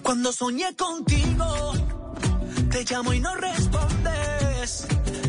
Cuando 0.00 0.32
soñé 0.32 0.76
contigo, 0.76 1.72
te 2.70 2.84
llamo 2.84 3.14
y 3.14 3.18
no 3.18 3.34
respondes, 3.34 4.86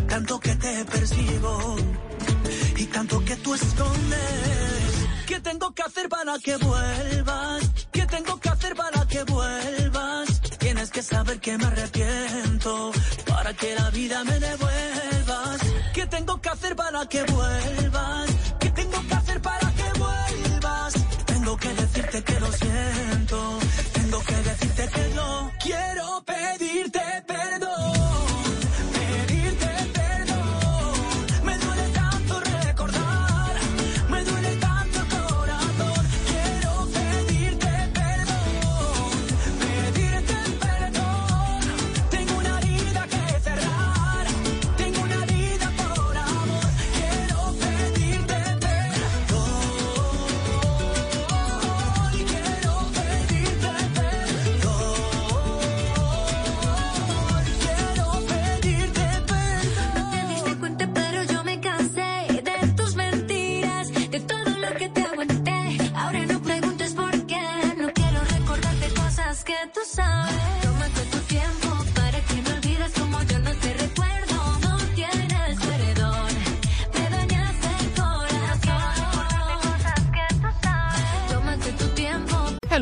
tanto 0.07 0.39
que 0.39 0.55
te 0.57 0.85
persigo 0.85 1.75
y 2.77 2.85
tanto 2.85 3.25
que 3.25 3.35
tú 3.37 3.55
escondes. 3.55 5.07
¿Qué 5.25 5.39
tengo 5.39 5.73
que 5.73 5.81
hacer 5.81 6.07
para 6.07 6.37
que 6.37 6.55
vuelvas? 6.57 7.63
¿Qué 7.91 8.05
tengo 8.05 8.39
que 8.39 8.49
hacer 8.49 8.75
para 8.75 9.07
que 9.07 9.23
vuelvas? 9.23 9.94
Tienes 10.85 11.07
que 11.07 11.15
saber 11.15 11.39
que 11.39 11.57
me 11.57 11.65
arrepiento 11.65 12.91
para 13.25 13.55
que 13.55 13.73
la 13.73 13.89
vida 13.89 14.23
me 14.23 14.39
devuelvas. 14.39 15.59
¿Qué 15.95 16.05
tengo 16.05 16.39
que 16.39 16.49
hacer 16.49 16.75
para 16.75 17.07
que 17.07 17.23
vuelvas? 17.23 18.29
¿Qué 18.59 18.69
tengo 18.69 19.07
que 19.07 19.13
hacer 19.15 19.41
para 19.41 19.71
que 19.71 19.99
vuelvas? 19.99 20.93
Tengo 21.25 21.57
que 21.57 21.69
decirte 21.69 22.23
que 22.23 22.39
lo 22.39 22.51
siento. 22.51 23.59
Tengo 23.93 24.19
que 24.25 24.35
decirte 24.35 24.87
que 24.89 25.15
no 25.15 25.51
quiero 25.59 26.23
pedirte 26.23 27.24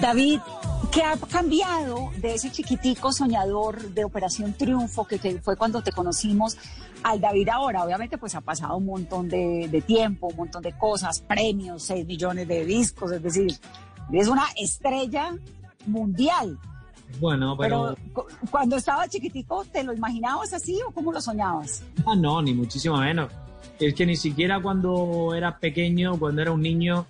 David, 0.00 0.40
¿qué 0.92 1.02
ha 1.02 1.16
cambiado 1.16 2.10
de 2.18 2.34
ese 2.34 2.50
chiquitico 2.50 3.12
soñador 3.12 3.90
de 3.90 4.04
Operación 4.04 4.52
Triunfo 4.52 5.04
que, 5.06 5.18
que 5.18 5.40
fue 5.40 5.56
cuando 5.56 5.82
te 5.82 5.92
conocimos 5.92 6.56
al 7.02 7.20
David 7.20 7.48
ahora? 7.48 7.84
Obviamente 7.84 8.16
pues 8.18 8.34
ha 8.34 8.40
pasado 8.40 8.76
un 8.76 8.86
montón 8.86 9.28
de, 9.28 9.68
de 9.70 9.80
tiempo, 9.82 10.28
un 10.28 10.36
montón 10.36 10.62
de 10.62 10.72
cosas, 10.76 11.20
premios, 11.20 11.82
6 11.84 12.06
millones 12.06 12.46
de 12.46 12.64
discos, 12.64 13.10
es 13.12 13.22
decir, 13.22 13.58
es 14.12 14.28
una 14.28 14.44
estrella 14.56 15.34
mundial. 15.86 16.58
Bueno, 17.20 17.56
pero... 17.58 17.94
Pero, 17.96 18.12
cu- 18.12 18.26
cuando 18.50 18.76
estaba 18.76 19.08
chiquitico, 19.08 19.64
¿te 19.64 19.82
lo 19.82 19.92
imaginabas 19.94 20.52
así 20.52 20.78
o 20.86 20.90
cómo 20.92 21.10
lo 21.12 21.20
soñabas? 21.20 21.82
Ah, 22.06 22.14
no, 22.14 22.40
ni 22.42 22.54
muchísimo 22.54 22.98
menos. 22.98 23.32
Es 23.80 23.94
que 23.94 24.04
ni 24.06 24.16
siquiera 24.16 24.60
cuando 24.60 25.34
era 25.34 25.58
pequeño, 25.58 26.18
cuando 26.18 26.42
era 26.42 26.52
un 26.52 26.60
niño, 26.60 27.06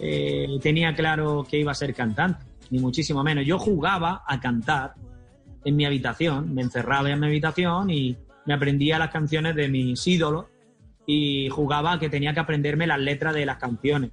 eh, 0.00 0.58
tenía 0.62 0.94
claro 0.94 1.46
que 1.48 1.58
iba 1.58 1.72
a 1.72 1.74
ser 1.74 1.94
cantante, 1.94 2.44
ni 2.70 2.78
muchísimo 2.78 3.22
menos. 3.22 3.44
Yo 3.44 3.58
jugaba 3.58 4.22
a 4.26 4.40
cantar 4.40 4.94
en 5.64 5.76
mi 5.76 5.84
habitación, 5.84 6.54
me 6.54 6.62
encerraba 6.62 7.10
en 7.10 7.20
mi 7.20 7.26
habitación 7.26 7.90
y 7.90 8.16
me 8.46 8.54
aprendía 8.54 8.98
las 8.98 9.10
canciones 9.10 9.54
de 9.54 9.68
mis 9.68 10.06
ídolos 10.06 10.46
y 11.06 11.48
jugaba 11.50 11.92
a 11.92 11.98
que 11.98 12.08
tenía 12.08 12.32
que 12.32 12.40
aprenderme 12.40 12.86
las 12.86 12.98
letras 12.98 13.34
de 13.34 13.44
las 13.44 13.58
canciones. 13.58 14.10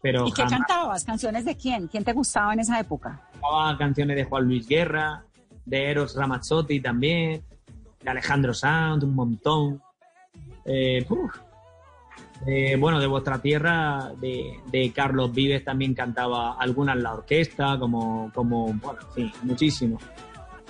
Pero 0.00 0.26
¿Y 0.26 0.32
qué 0.32 0.42
jamás 0.42 0.58
cantabas? 0.58 1.04
¿Canciones 1.04 1.44
de 1.44 1.56
quién? 1.56 1.86
¿Quién 1.88 2.04
te 2.04 2.12
gustaba 2.12 2.52
en 2.52 2.60
esa 2.60 2.78
época? 2.80 3.20
jugaba 3.40 3.78
canciones 3.78 4.16
de 4.16 4.24
Juan 4.24 4.44
Luis 4.44 4.66
Guerra, 4.66 5.24
de 5.64 5.90
Eros 5.90 6.16
Ramazzotti 6.16 6.80
también, 6.80 7.42
de 8.02 8.10
Alejandro 8.10 8.54
Sanz, 8.54 9.04
un 9.04 9.14
montón. 9.14 9.80
Eh, 10.64 11.04
uf. 11.08 11.47
Eh, 12.46 12.76
bueno, 12.78 13.00
de 13.00 13.06
vuestra 13.06 13.40
tierra, 13.40 14.12
de, 14.20 14.92
Carlos 14.94 15.32
Vives 15.32 15.64
también 15.64 15.94
cantaba 15.94 16.54
algunas 16.54 16.96
la 16.96 17.14
orquesta, 17.14 17.78
como, 17.78 18.30
como 18.34 18.72
bueno, 18.74 19.00
en 19.16 19.32
muchísimo. 19.42 19.98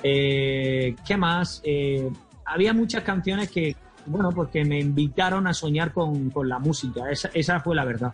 Eh, 0.02 0.96
¿Qué 1.06 1.16
más? 1.16 1.60
Eh, 1.64 2.10
había 2.44 2.72
muchas 2.72 3.02
canciones 3.02 3.50
que, 3.50 3.76
bueno, 4.06 4.30
porque 4.30 4.64
me 4.64 4.80
invitaron 4.80 5.46
a 5.46 5.54
soñar 5.54 5.92
con, 5.92 6.30
con 6.30 6.48
la 6.48 6.58
música, 6.58 7.10
esa, 7.10 7.30
esa 7.34 7.60
fue 7.60 7.76
la 7.76 7.84
verdad. 7.84 8.12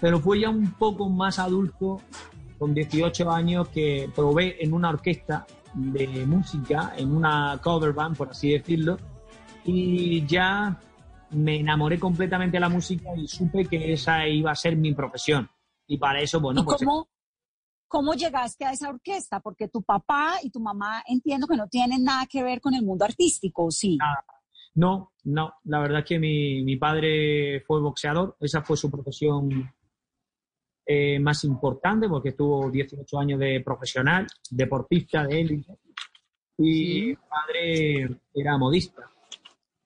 Pero 0.00 0.20
fue 0.20 0.40
ya 0.40 0.50
un 0.50 0.72
poco 0.72 1.08
más 1.08 1.38
adulto, 1.38 2.00
con 2.58 2.74
18 2.74 3.30
años, 3.30 3.68
que 3.68 4.08
probé 4.14 4.62
en 4.64 4.72
una 4.72 4.90
orquesta 4.90 5.46
de 5.74 6.24
música, 6.26 6.92
en 6.96 7.14
una 7.14 7.58
cover 7.60 7.92
band, 7.92 8.16
por 8.16 8.30
así 8.30 8.52
decirlo, 8.52 8.98
y 9.64 10.24
ya 10.26 10.78
me 11.32 11.60
enamoré 11.60 11.98
completamente 11.98 12.56
de 12.56 12.60
la 12.60 12.68
música 12.68 13.10
y 13.16 13.26
supe 13.26 13.66
que 13.66 13.92
esa 13.92 14.26
iba 14.26 14.50
a 14.50 14.56
ser 14.56 14.76
mi 14.76 14.94
profesión. 14.94 15.48
Y 15.86 15.98
para 15.98 16.20
eso, 16.20 16.40
bueno, 16.40 16.62
¿Y 16.62 16.64
pues 16.64 16.78
cómo, 16.78 17.08
cómo 17.88 18.14
llegaste 18.14 18.64
a 18.64 18.72
esa 18.72 18.88
orquesta? 18.88 19.40
Porque 19.40 19.68
tu 19.68 19.82
papá 19.82 20.34
y 20.42 20.50
tu 20.50 20.60
mamá 20.60 21.02
entiendo 21.06 21.46
que 21.46 21.56
no 21.56 21.68
tienen 21.68 22.04
nada 22.04 22.26
que 22.26 22.42
ver 22.42 22.60
con 22.60 22.74
el 22.74 22.82
mundo 22.82 23.04
artístico, 23.04 23.66
¿o 23.66 23.70
¿sí? 23.70 23.98
No, 24.74 25.12
no, 25.24 25.54
la 25.64 25.80
verdad 25.80 26.00
es 26.00 26.06
que 26.06 26.18
mi, 26.18 26.62
mi 26.62 26.76
padre 26.76 27.62
fue 27.66 27.80
boxeador, 27.80 28.36
esa 28.40 28.62
fue 28.62 28.76
su 28.76 28.90
profesión 28.90 29.70
eh, 30.84 31.20
más 31.20 31.44
importante 31.44 32.08
porque 32.08 32.30
estuvo 32.30 32.70
18 32.70 33.18
años 33.18 33.38
de 33.38 33.60
profesional, 33.60 34.26
deportista 34.50 35.24
de 35.24 35.40
élite, 35.40 35.78
y 36.58 37.06
mi 37.08 37.16
padre 37.16 38.20
era 38.34 38.58
modista. 38.58 39.11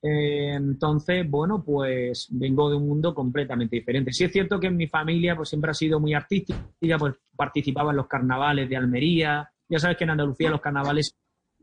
Eh, 0.06 0.54
entonces, 0.54 1.28
bueno, 1.28 1.64
pues 1.64 2.28
vengo 2.30 2.70
de 2.70 2.76
un 2.76 2.86
mundo 2.86 3.12
completamente 3.12 3.76
diferente. 3.76 4.12
Sí 4.12 4.24
es 4.24 4.32
cierto 4.32 4.60
que 4.60 4.68
en 4.68 4.76
mi 4.76 4.86
familia 4.86 5.34
pues 5.34 5.48
siempre 5.48 5.70
ha 5.70 5.74
sido 5.74 5.98
muy 5.98 6.14
artística, 6.14 6.60
pues 6.98 7.14
participaba 7.34 7.90
en 7.90 7.96
los 7.96 8.06
carnavales 8.06 8.68
de 8.68 8.76
Almería. 8.76 9.50
Ya 9.68 9.78
sabes 9.78 9.96
que 9.96 10.04
en 10.04 10.10
Andalucía 10.10 10.50
los 10.50 10.60
carnavales 10.60 11.16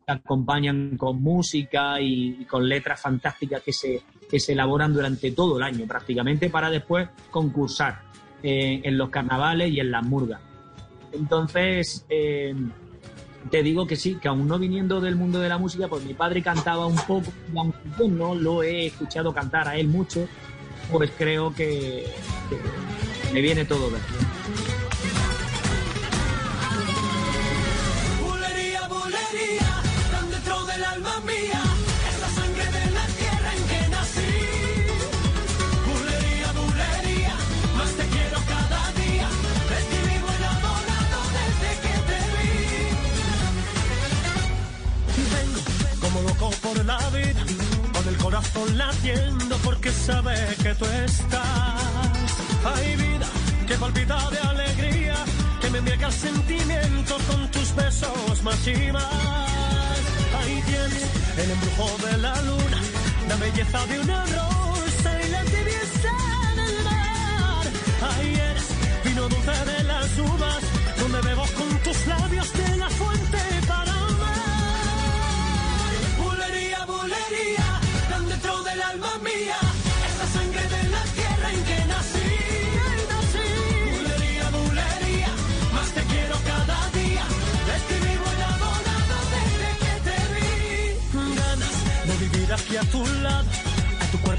acompañan 0.05 0.97
con 0.97 1.21
música 1.21 2.01
y, 2.01 2.41
y 2.41 2.45
con 2.45 2.67
letras 2.67 2.99
fantásticas 2.99 3.61
que 3.63 3.71
se, 3.71 4.01
que 4.29 4.39
se 4.39 4.51
elaboran 4.51 4.93
durante 4.93 5.31
todo 5.31 5.55
el 5.57 5.63
año 5.63 5.87
prácticamente 5.87 6.49
para 6.49 6.69
después 6.69 7.07
concursar 7.31 8.01
eh, 8.41 8.81
en 8.83 8.97
los 8.97 9.09
carnavales 9.09 9.71
y 9.71 9.79
en 9.79 9.89
las 9.89 10.03
murgas. 10.03 10.41
Entonces, 11.13 12.05
eh, 12.09 12.53
te 13.49 13.63
digo 13.63 13.87
que 13.87 13.95
sí, 13.95 14.15
que 14.15 14.27
aún 14.27 14.47
no 14.47 14.59
viniendo 14.59 15.01
del 15.01 15.15
mundo 15.15 15.39
de 15.39 15.49
la 15.49 15.57
música, 15.57 15.87
pues 15.87 16.03
mi 16.03 16.13
padre 16.13 16.41
cantaba 16.41 16.85
un 16.85 16.95
poco, 16.95 17.31
y 17.53 17.57
aunque 17.57 17.77
yo 17.99 18.07
no 18.07 18.35
lo 18.35 18.63
he 18.63 18.87
escuchado 18.87 19.33
cantar 19.33 19.67
a 19.67 19.77
él 19.77 19.87
mucho, 19.87 20.27
pues 20.91 21.11
creo 21.17 21.53
que, 21.53 22.05
me 23.33 23.41
viene 23.41 23.65
todo 23.65 23.89
bien. 23.89 24.32
Corazón 48.63 48.77
latiendo 48.77 49.57
porque 49.57 49.91
sabe 49.91 50.35
que 50.61 50.73
tú 50.75 50.85
estás. 50.85 51.41
Hay 52.65 52.95
vida 52.95 53.27
que 53.67 53.75
palpita 53.75 54.29
de 54.29 54.39
alegría, 54.39 55.15
que 55.61 55.69
me 55.69 55.77
embriaga 55.79 56.07
el 56.07 56.13
sentimiento 56.13 57.17
con 57.27 57.51
tus 57.51 57.75
besos 57.75 58.43
más 58.43 58.67
y 58.67 58.91
más. 58.91 59.99
Ahí 60.39 60.61
tienes 60.65 61.03
el 61.37 61.51
embrujo 61.51 62.07
de 62.07 62.17
la 62.17 62.41
luna, 62.41 62.79
la 63.27 63.35
belleza 63.37 63.85
de 63.87 63.99
una 63.99 64.25
rosa 64.25 65.21
y 65.25 65.29
la 65.29 65.43
tibieza 65.43 66.13
del 66.55 66.83
mar. 66.83 67.65
Ahí 68.11 68.35
eres 68.35 68.67
vino 69.03 69.29
dulce 69.29 69.65
de 69.65 69.83
las 69.83 70.17
uvas, 70.19 70.63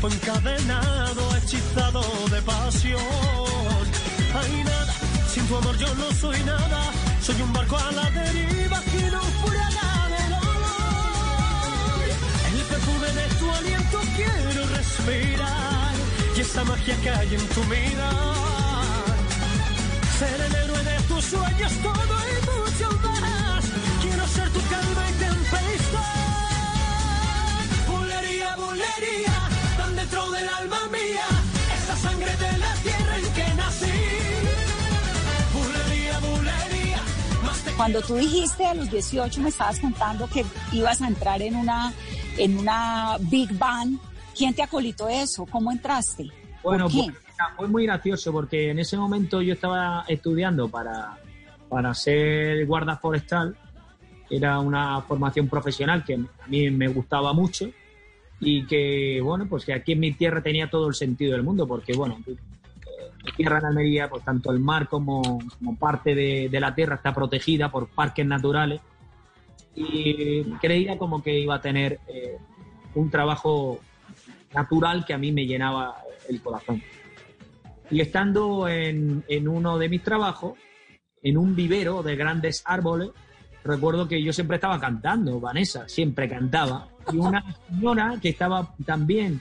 encadenado, 0.08 1.36
hechizado 1.36 2.02
de 2.30 2.42
pasión. 2.42 3.00
Hay 4.34 4.64
nada, 4.64 4.94
sin 5.32 5.46
tu 5.46 5.56
amor 5.56 5.76
yo 5.78 5.94
no 5.94 6.10
soy 6.12 6.42
nada, 6.44 6.92
soy 7.20 7.40
un 7.42 7.52
barco 7.52 7.76
a 7.76 7.92
la 7.92 8.10
deriva 8.10 8.78
no 9.12 9.20
fuera 9.42 9.68
de 10.14 10.22
dolor. 10.34 12.04
El 12.52 12.60
perfume 12.72 13.08
de 13.20 13.26
tu 13.38 13.50
aliento 13.50 13.98
quiero 14.16 14.66
respirar 14.76 15.92
y 16.36 16.40
esa 16.40 16.64
magia 16.64 16.96
que 17.02 17.10
hay 17.10 17.34
en 17.34 17.48
tu 17.48 17.64
mirar. 17.64 19.14
Ser 20.18 20.40
el 20.40 20.54
héroe 20.54 20.82
de 20.84 21.02
tus 21.08 21.24
sueños, 21.24 21.72
todo 21.82 22.16
y 22.32 22.36
mucho 22.50 22.88
más. 23.02 23.33
Cuando 37.84 38.00
tú 38.00 38.14
dijiste 38.14 38.64
a 38.64 38.72
los 38.72 38.90
18 38.90 39.42
me 39.42 39.50
estabas 39.50 39.78
contando 39.78 40.26
que 40.26 40.42
ibas 40.72 41.02
a 41.02 41.06
entrar 41.06 41.42
en 41.42 41.54
una, 41.54 41.92
en 42.38 42.56
una 42.56 43.18
Big 43.20 43.52
Band. 43.58 44.00
¿Quién 44.34 44.54
te 44.54 44.62
acolitó 44.62 45.06
eso? 45.06 45.44
¿Cómo 45.44 45.70
entraste? 45.70 46.30
¿Por 46.62 46.78
Bueno, 46.78 46.88
qué? 46.88 47.12
pues, 47.12 47.18
fue 47.58 47.68
muy 47.68 47.84
gracioso 47.84 48.32
porque 48.32 48.70
en 48.70 48.78
ese 48.78 48.96
momento 48.96 49.42
yo 49.42 49.52
estaba 49.52 50.06
estudiando 50.08 50.66
para, 50.70 51.18
para 51.68 51.92
ser 51.92 52.64
guarda 52.64 52.96
forestal 52.96 53.54
era 54.30 54.60
una 54.60 55.02
formación 55.02 55.46
profesional 55.48 56.06
que 56.06 56.14
a 56.14 56.46
mí 56.46 56.70
me 56.70 56.88
gustaba 56.88 57.34
mucho 57.34 57.70
y 58.40 58.64
que, 58.66 59.20
bueno, 59.22 59.46
pues 59.46 59.66
que 59.66 59.74
aquí 59.74 59.92
en 59.92 60.00
mi 60.00 60.14
tierra 60.14 60.42
tenía 60.42 60.70
todo 60.70 60.88
el 60.88 60.94
sentido 60.94 61.32
del 61.32 61.42
mundo, 61.42 61.68
porque, 61.68 61.92
bueno, 61.92 62.16
tierra 63.32 63.58
en 63.58 63.66
Almería, 63.66 64.08
pues 64.08 64.24
tanto 64.24 64.50
el 64.52 64.60
mar 64.60 64.88
como, 64.88 65.22
como 65.58 65.76
parte 65.76 66.14
de, 66.14 66.48
de 66.48 66.60
la 66.60 66.74
tierra 66.74 66.96
está 66.96 67.14
protegida 67.14 67.70
por 67.70 67.88
parques 67.88 68.26
naturales 68.26 68.80
y 69.74 70.42
creía 70.60 70.98
como 70.98 71.22
que 71.22 71.38
iba 71.38 71.56
a 71.56 71.60
tener 71.60 71.98
eh, 72.06 72.38
un 72.94 73.10
trabajo 73.10 73.80
natural 74.52 75.04
que 75.04 75.14
a 75.14 75.18
mí 75.18 75.32
me 75.32 75.46
llenaba 75.46 75.96
el 76.28 76.40
corazón. 76.40 76.82
Y 77.90 78.00
estando 78.00 78.68
en, 78.68 79.24
en 79.28 79.48
uno 79.48 79.78
de 79.78 79.88
mis 79.88 80.02
trabajos, 80.02 80.54
en 81.22 81.36
un 81.36 81.54
vivero 81.56 82.02
de 82.02 82.16
grandes 82.16 82.62
árboles, 82.64 83.10
recuerdo 83.64 84.06
que 84.06 84.22
yo 84.22 84.32
siempre 84.32 84.56
estaba 84.56 84.78
cantando, 84.78 85.40
Vanessa, 85.40 85.88
siempre 85.88 86.28
cantaba. 86.28 86.88
Y 87.12 87.16
una 87.16 87.44
señora 87.68 88.16
que 88.22 88.30
estaba 88.30 88.74
también 88.84 89.40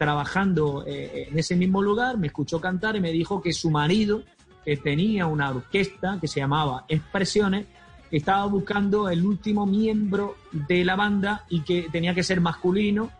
trabajando 0.00 0.82
eh, 0.86 1.28
en 1.30 1.38
ese 1.38 1.54
mismo 1.56 1.82
lugar 1.82 2.16
me 2.16 2.28
escuchó 2.28 2.58
cantar 2.58 2.96
y 2.96 3.00
me 3.00 3.12
dijo 3.12 3.42
que 3.42 3.52
su 3.52 3.70
marido, 3.70 4.22
que 4.64 4.78
tenía 4.78 5.26
una 5.26 5.50
orquesta 5.50 6.16
que 6.18 6.26
se 6.26 6.40
llamaba 6.40 6.86
Expresiones, 6.88 7.66
estaba 8.10 8.46
buscando 8.46 9.10
el 9.10 9.22
último 9.26 9.66
miembro 9.66 10.36
de 10.52 10.86
la 10.86 10.96
banda 10.96 11.44
y 11.50 11.60
que 11.60 11.88
tenía 11.92 12.14
que 12.14 12.22
ser 12.22 12.40
masculino, 12.40 13.10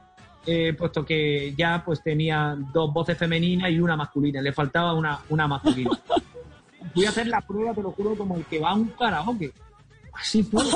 eh, 0.47 0.73
puesto 0.73 1.05
que 1.05 1.55
ya 1.55 1.83
pues 1.85 2.03
tenía 2.03 2.57
dos 2.73 2.91
voces 2.95 3.19
femeninas 3.19 3.71
y 3.71 3.79
una 3.79 3.95
masculina, 3.95 4.41
le 4.41 4.55
faltaba 4.55 4.95
una, 4.95 5.21
una 5.29 5.47
masculina. 5.47 5.91
Fui 6.95 7.05
a 7.05 7.11
hacer 7.11 7.27
la 7.27 7.43
prueba, 7.43 7.75
te 7.75 7.83
lo 7.83 7.91
juro, 7.91 8.17
como 8.17 8.39
el 8.39 8.47
que 8.47 8.59
va 8.59 8.71
a 8.71 8.75
un 8.75 8.89
karaoke. 8.89 9.53
Así 10.15 10.43
fue. 10.43 10.65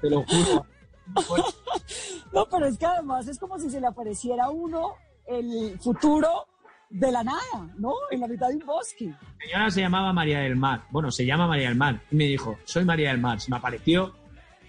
Te 0.00 0.10
lo 0.10 0.22
juro. 0.22 0.64
No, 2.32 2.48
pero 2.50 2.66
es 2.66 2.76
que 2.76 2.86
además 2.86 3.28
es 3.28 3.38
como 3.38 3.58
si 3.60 3.70
se 3.70 3.80
le 3.80 3.86
apareciera 3.86 4.46
a 4.46 4.50
uno 4.50 4.94
el 5.26 5.78
futuro 5.78 6.46
de 6.90 7.12
la 7.12 7.22
nada, 7.22 7.70
¿no? 7.78 7.92
En 8.10 8.20
la 8.20 8.26
mitad 8.26 8.48
de 8.48 8.56
un 8.56 8.66
bosque. 8.66 9.06
La 9.06 9.46
señora 9.46 9.70
se 9.70 9.80
llamaba 9.82 10.12
María 10.12 10.40
del 10.40 10.56
Mar. 10.56 10.82
Bueno, 10.90 11.12
se 11.12 11.24
llama 11.24 11.46
María 11.46 11.68
del 11.68 11.76
Mar. 11.78 12.00
Y 12.10 12.16
me 12.16 12.24
dijo, 12.24 12.58
soy 12.64 12.84
María 12.84 13.10
del 13.10 13.20
Mar. 13.20 13.40
Se 13.40 13.50
me 13.52 13.56
apareció 13.56 14.14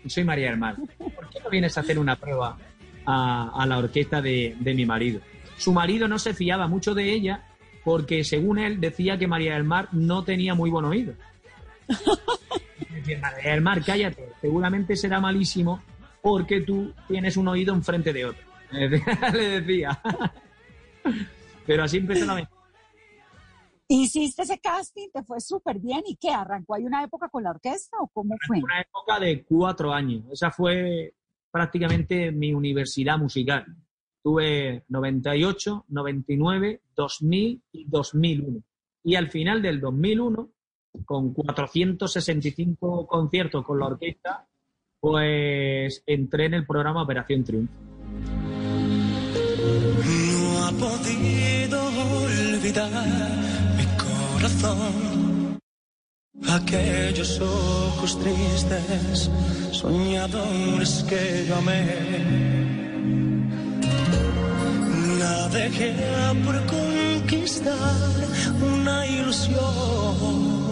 soy 0.09 0.23
María 0.23 0.49
del 0.49 0.59
Mar. 0.59 0.75
¿Por 0.97 1.29
qué 1.29 1.39
no 1.43 1.49
vienes 1.49 1.77
a 1.77 1.81
hacer 1.81 1.99
una 1.99 2.15
prueba 2.15 2.57
a, 3.05 3.51
a 3.61 3.65
la 3.65 3.77
orquesta 3.77 4.21
de, 4.21 4.55
de 4.59 4.73
mi 4.73 4.85
marido? 4.85 5.21
Su 5.57 5.73
marido 5.73 6.07
no 6.07 6.19
se 6.19 6.33
fiaba 6.33 6.67
mucho 6.67 6.93
de 6.93 7.11
ella 7.11 7.43
porque, 7.83 8.23
según 8.23 8.59
él, 8.59 8.79
decía 8.79 9.17
que 9.17 9.27
María 9.27 9.53
del 9.53 9.63
Mar 9.63 9.89
no 9.91 10.23
tenía 10.23 10.53
muy 10.53 10.69
buen 10.69 10.85
oído. 10.85 11.13
María 13.21 13.51
del 13.51 13.61
Mar, 13.61 13.83
cállate. 13.83 14.29
Seguramente 14.41 14.95
será 14.95 15.19
malísimo 15.19 15.81
porque 16.25 16.61
tú 16.61 16.91
tienes 17.07 17.37
un 17.37 17.47
oído 17.47 17.71
enfrente 17.71 18.11
de 18.11 18.25
otro. 18.25 18.41
Le 18.71 18.89
decía- 18.89 19.31
Le 19.31 19.61
decía. 19.61 20.01
Pero 21.67 21.83
así 21.83 21.97
empezó 21.97 22.25
la 22.25 22.49
Hiciste 23.87 24.41
ese 24.41 24.57
casting, 24.59 25.09
te 25.13 25.21
fue 25.21 25.39
súper 25.39 25.77
bien. 25.79 26.01
¿Y 26.07 26.15
qué? 26.15 26.31
¿Arrancó 26.31 26.73
ahí 26.73 26.83
una 26.83 27.03
época 27.03 27.29
con 27.29 27.43
la 27.43 27.51
orquesta 27.51 27.97
o 27.99 28.07
cómo 28.07 28.33
fue? 28.47 28.57
una 28.57 28.81
época 28.81 29.19
de 29.19 29.43
cuatro 29.43 29.93
años. 29.93 30.23
Esa 30.31 30.49
fue 30.49 31.13
prácticamente 31.51 32.31
mi 32.31 32.53
universidad 32.53 33.19
musical. 33.19 33.63
Tuve 34.23 34.83
98, 34.87 35.85
99, 35.89 36.81
2000 36.95 37.61
y 37.71 37.85
2001. 37.87 38.63
Y 39.03 39.13
al 39.13 39.29
final 39.29 39.61
del 39.61 39.79
2001, 39.79 40.49
con 41.05 41.33
465 41.35 43.05
conciertos 43.05 43.63
con 43.63 43.79
la 43.79 43.85
orquesta, 43.85 44.47
pues 45.05 46.01
entré 46.07 46.45
en 46.45 46.55
el 46.55 46.65
programa 46.65 47.03
Operación 47.03 47.43
Triunfo. 47.43 47.71
No 50.03 50.65
ha 50.65 50.71
podido 50.71 51.79
olvidar 52.23 52.89
mi 53.77 53.85
corazón 54.01 55.59
aquellos 56.49 57.39
ojos 57.39 58.19
tristes, 58.19 59.29
soñadores 59.69 61.05
que 61.07 61.45
yo 61.47 61.55
amé. 61.55 61.85
Navegé 65.19 65.93
por 66.43 66.65
conquistar 66.65 67.75
una 68.59 69.05
ilusión 69.05 70.64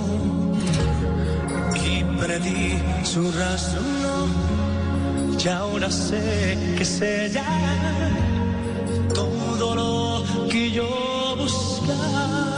perdí 2.28 2.80
su 3.04 3.32
razón. 3.34 4.30
Y 5.44 5.48
ahora 5.48 5.90
sé 5.90 6.58
que 6.78 6.86
ella. 7.26 7.46
Todo 9.14 9.76
lo 9.76 10.24
que 10.50 10.72
yo 10.72 10.90
buscaba. 11.38 12.58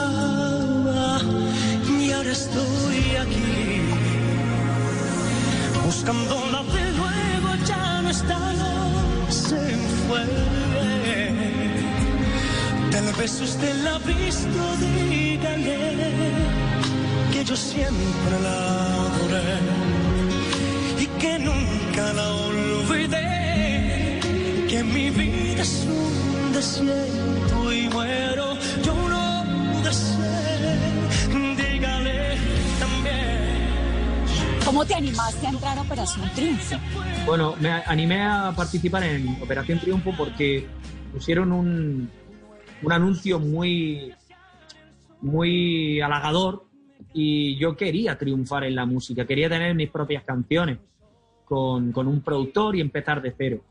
Y 1.90 2.12
ahora 2.12 2.32
estoy 2.32 3.00
aquí. 3.24 3.54
Buscándola 5.86 6.62
de 6.78 6.86
nuevo 7.00 7.50
ya 7.70 8.02
no 8.04 8.10
está 8.10 8.40
se 9.30 9.64
fue. 10.08 10.26
Tal 12.92 13.08
vez 13.20 13.42
usted 13.42 13.76
la 13.84 13.96
ha 13.96 14.00
visto 14.00 14.62
dígale 14.82 16.06
que 17.36 17.44
yo 17.44 17.56
siempre 17.58 18.40
la 18.42 19.06
adoré 19.08 19.60
y 21.02 21.06
que 21.20 21.38
nunca 21.40 22.14
la 22.14 22.34
olvidé 22.34 24.20
que 24.70 24.82
mi 24.86 25.10
vida 25.10 25.62
es 25.62 25.86
un 25.86 26.54
desierto 26.54 27.74
y 27.74 27.90
muero 27.90 28.58
yo 28.82 28.96
no 29.10 29.44
pude 29.74 29.92
ser 29.92 30.80
dígale 31.58 32.38
también 32.80 33.66
¿Cómo 34.64 34.86
te 34.86 34.96
animaste 34.96 35.48
a 35.48 35.50
entrar 35.50 35.78
a 35.78 35.82
Operación 35.82 36.32
Triunfo? 36.36 36.78
Bueno, 37.26 37.56
me 37.60 37.70
animé 37.70 38.22
a 38.24 38.54
participar 38.56 39.04
en 39.04 39.42
Operación 39.42 39.80
Triunfo 39.80 40.14
porque 40.18 40.66
pusieron 41.12 41.52
un, 41.52 42.10
un 42.82 42.92
anuncio 42.94 43.40
muy, 43.40 44.14
muy 45.22 46.00
halagador 46.00 46.65
y 47.14 47.58
yo 47.58 47.76
quería 47.76 48.18
triunfar 48.18 48.66
en 48.66 48.76
la 48.76 48.86
música, 48.86 49.26
quería 49.26 49.50
tener 49.50 49.76
mis 49.76 49.90
propias 49.90 50.24
canciones 50.24 50.80
con, 51.46 51.92
con 51.92 52.08
un 52.08 52.22
productor 52.22 52.76
y 52.76 52.82
empezar 52.82 53.22
de 53.22 53.34
cero. 53.38 53.62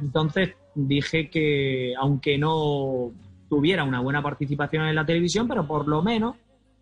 Entonces 0.00 0.54
dije 0.74 1.28
que 1.28 1.94
aunque 1.98 2.38
no 2.38 3.12
tuviera 3.48 3.84
una 3.84 4.00
buena 4.00 4.22
participación 4.22 4.86
en 4.86 4.94
la 4.94 5.04
televisión, 5.04 5.48
pero 5.48 5.66
por 5.66 5.88
lo 5.88 6.02
menos 6.02 6.36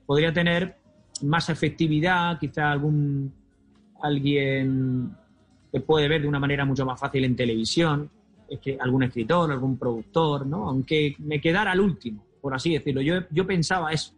podría 0.04 0.32
tener 0.32 0.76
más 1.22 1.48
efectividad, 1.48 2.38
quizá 2.38 2.70
algún 2.70 3.32
alguien 4.02 5.12
que 5.72 5.80
puede 5.80 6.08
ver 6.08 6.22
de 6.22 6.28
una 6.28 6.38
manera 6.38 6.64
mucho 6.64 6.84
más 6.84 7.00
fácil 7.00 7.24
en 7.24 7.36
televisión, 7.36 8.10
es 8.48 8.60
que 8.60 8.76
algún 8.80 9.02
escritor, 9.02 9.50
algún 9.50 9.78
productor, 9.78 10.46
¿no? 10.46 10.68
Aunque 10.68 11.16
me 11.18 11.40
quedara 11.40 11.72
al 11.72 11.80
último, 11.80 12.24
por 12.40 12.54
así 12.54 12.72
decirlo. 12.72 13.00
Yo, 13.00 13.14
yo 13.30 13.46
pensaba 13.46 13.92
eso. 13.92 14.12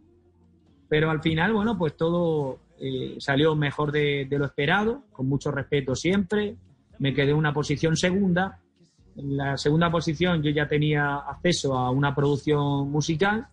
Pero 0.89 1.11
al 1.11 1.21
final, 1.21 1.53
bueno, 1.53 1.77
pues 1.77 1.95
todo 1.95 2.59
eh, 2.79 3.15
salió 3.19 3.55
mejor 3.55 3.91
de, 3.91 4.25
de 4.29 4.39
lo 4.39 4.45
esperado, 4.45 5.03
con 5.11 5.29
mucho 5.29 5.51
respeto 5.51 5.95
siempre. 5.95 6.55
Me 6.97 7.13
quedé 7.13 7.31
en 7.31 7.37
una 7.37 7.53
posición 7.53 7.95
segunda. 7.95 8.59
En 9.15 9.37
la 9.37 9.57
segunda 9.57 9.91
posición 9.91 10.41
yo 10.41 10.49
ya 10.49 10.67
tenía 10.67 11.15
acceso 11.17 11.77
a 11.77 11.91
una 11.91 12.15
producción 12.15 12.89
musical 12.89 13.47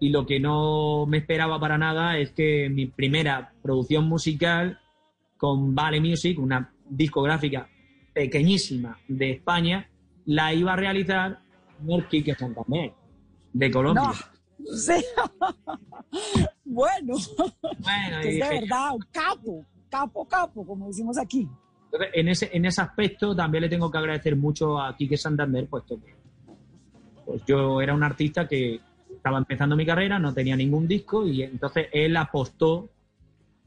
y 0.00 0.10
lo 0.10 0.26
que 0.26 0.40
no 0.40 1.06
me 1.06 1.18
esperaba 1.18 1.58
para 1.58 1.78
nada 1.78 2.18
es 2.18 2.30
que 2.32 2.68
mi 2.68 2.86
primera 2.86 3.52
producción 3.62 4.06
musical 4.06 4.78
con 5.36 5.74
Vale 5.74 6.00
Music, 6.00 6.38
una 6.38 6.72
discográfica 6.88 7.68
pequeñísima 8.12 8.98
de 9.08 9.32
España, 9.32 9.88
la 10.26 10.52
iba 10.52 10.72
a 10.72 10.76
realizar 10.76 11.40
señor 11.78 12.08
Quique 12.08 12.34
Santander, 12.34 12.92
de 13.52 13.70
Colombia. 13.70 14.02
No, 14.02 14.14
sí. 14.76 15.04
bueno, 16.64 17.14
Bueno, 17.78 18.18
es 18.20 18.34
de 18.34 18.60
verdad, 18.60 18.94
un 18.94 19.04
capo, 19.10 19.64
capo, 19.88 20.26
capo, 20.26 20.66
como 20.66 20.86
decimos 20.88 21.18
aquí. 21.18 21.48
En 22.12 22.28
ese, 22.28 22.50
en 22.52 22.64
ese 22.64 22.80
aspecto 22.80 23.36
también 23.36 23.62
le 23.62 23.68
tengo 23.68 23.90
que 23.90 23.98
agradecer 23.98 24.34
mucho 24.34 24.80
a 24.80 24.96
Quique 24.96 25.16
Santander, 25.16 25.68
puesto 25.68 26.00
que 26.00 26.14
pues 27.24 27.42
yo 27.46 27.80
era 27.80 27.94
un 27.94 28.02
artista 28.02 28.46
que 28.46 28.80
estaba 29.14 29.38
empezando 29.38 29.76
mi 29.76 29.86
carrera, 29.86 30.18
no 30.18 30.34
tenía 30.34 30.56
ningún 30.56 30.86
disco 30.86 31.26
y 31.26 31.42
entonces 31.42 31.86
él 31.92 32.16
apostó 32.16 32.90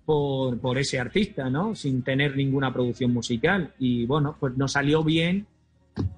por, 0.05 0.60
por 0.60 0.77
ese 0.77 0.99
artista, 0.99 1.49
¿no? 1.49 1.73
Sin 1.73 2.03
tener 2.03 2.36
ninguna 2.36 2.71
producción 2.71 3.12
musical. 3.12 3.73
Y 3.79 4.05
bueno, 4.05 4.38
pues 4.39 4.55
nos 4.55 4.73
salió 4.73 5.03
bien, 5.03 5.47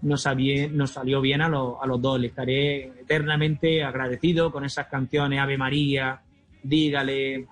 nos, 0.02 0.26
sabie- 0.26 0.70
nos 0.72 0.92
salió 0.92 1.22
bien 1.22 1.42
a, 1.42 1.50
lo- 1.50 1.82
a 1.82 1.88
los 1.88 2.02
dos. 2.02 2.20
Le 2.20 2.28
estaré 2.28 2.86
eternamente 3.02 3.84
agradecido 3.84 4.52
con 4.52 4.66
esas 4.66 4.88
canciones 4.88 5.40
Ave 5.40 5.58
María, 5.58 6.22
dígale, 6.64 7.36
eh, 7.36 7.48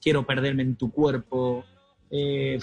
quiero 0.00 0.24
perderme 0.24 0.62
en 0.62 0.76
tu 0.76 0.90
cuerpo, 0.90 1.64
eh, 2.10 2.58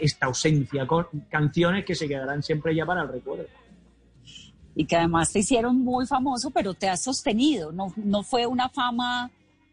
esta 0.00 0.26
ausencia, 0.26 0.86
canciones 1.30 1.84
que 1.84 1.94
se 1.94 2.08
quedarán 2.08 2.42
siempre 2.42 2.74
ya 2.74 2.84
para 2.84 3.02
el 3.02 3.08
recuerdo. 3.08 3.46
Y 4.74 4.84
que 4.84 4.96
además 4.96 5.32
te 5.32 5.40
hicieron 5.40 5.78
muy 5.80 6.06
famoso, 6.06 6.50
pero 6.50 6.74
te 6.74 6.88
has 6.88 7.02
sostenido. 7.02 7.72
No, 7.72 7.92
no 7.96 8.22
fue 8.22 8.46
una 8.46 8.68
fama 8.68 9.30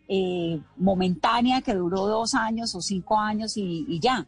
eh, 0.07 0.59
momentánea 0.77 1.61
que 1.61 1.73
duró 1.73 2.07
dos 2.07 2.33
años 2.33 2.73
o 2.75 2.81
cinco 2.81 3.19
años 3.19 3.53
y 3.57 3.99
ya. 3.99 4.25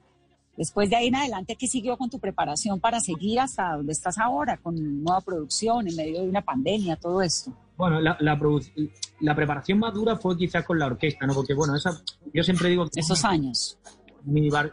Después 0.58 0.89
de 0.89 0.96
ahí 0.96 1.08
en 1.08 1.15
adelante, 1.15 1.56
¿qué 1.56 1.67
siguió 1.67 1.96
con 1.98 2.10
tu 2.10 2.20
preparación 2.20 2.80
para 2.80 3.00
seguir 3.00 3.39
hasta 3.39 3.74
donde 3.76 3.91
estás 3.93 4.17
ahora, 4.17 4.58
con 4.58 4.76
nueva 5.04 5.22
producción, 5.22 5.88
en 5.88 5.96
medio 5.96 6.22
de 6.24 6.28
una 6.30 6.41
pandemia, 6.41 6.96
todo 6.96 7.22
esto? 7.22 7.54
Bueno, 7.78 8.02
la, 8.02 8.17
la, 8.22 8.39
produ- 8.39 8.91
la 9.20 9.36
preparación 9.36 9.78
más 9.78 9.93
dura 9.93 10.15
fue 10.15 10.36
quizás 10.36 10.65
con 10.65 10.80
la 10.80 10.88
orquesta, 10.88 11.28
¿no? 11.28 11.36
Porque, 11.36 11.54
bueno, 11.54 11.76
esa, 11.76 11.91
yo 12.34 12.43
siempre 12.43 12.70
digo 12.70 12.86
que 12.89 13.00
Esos 13.00 13.24
años. 13.24 13.78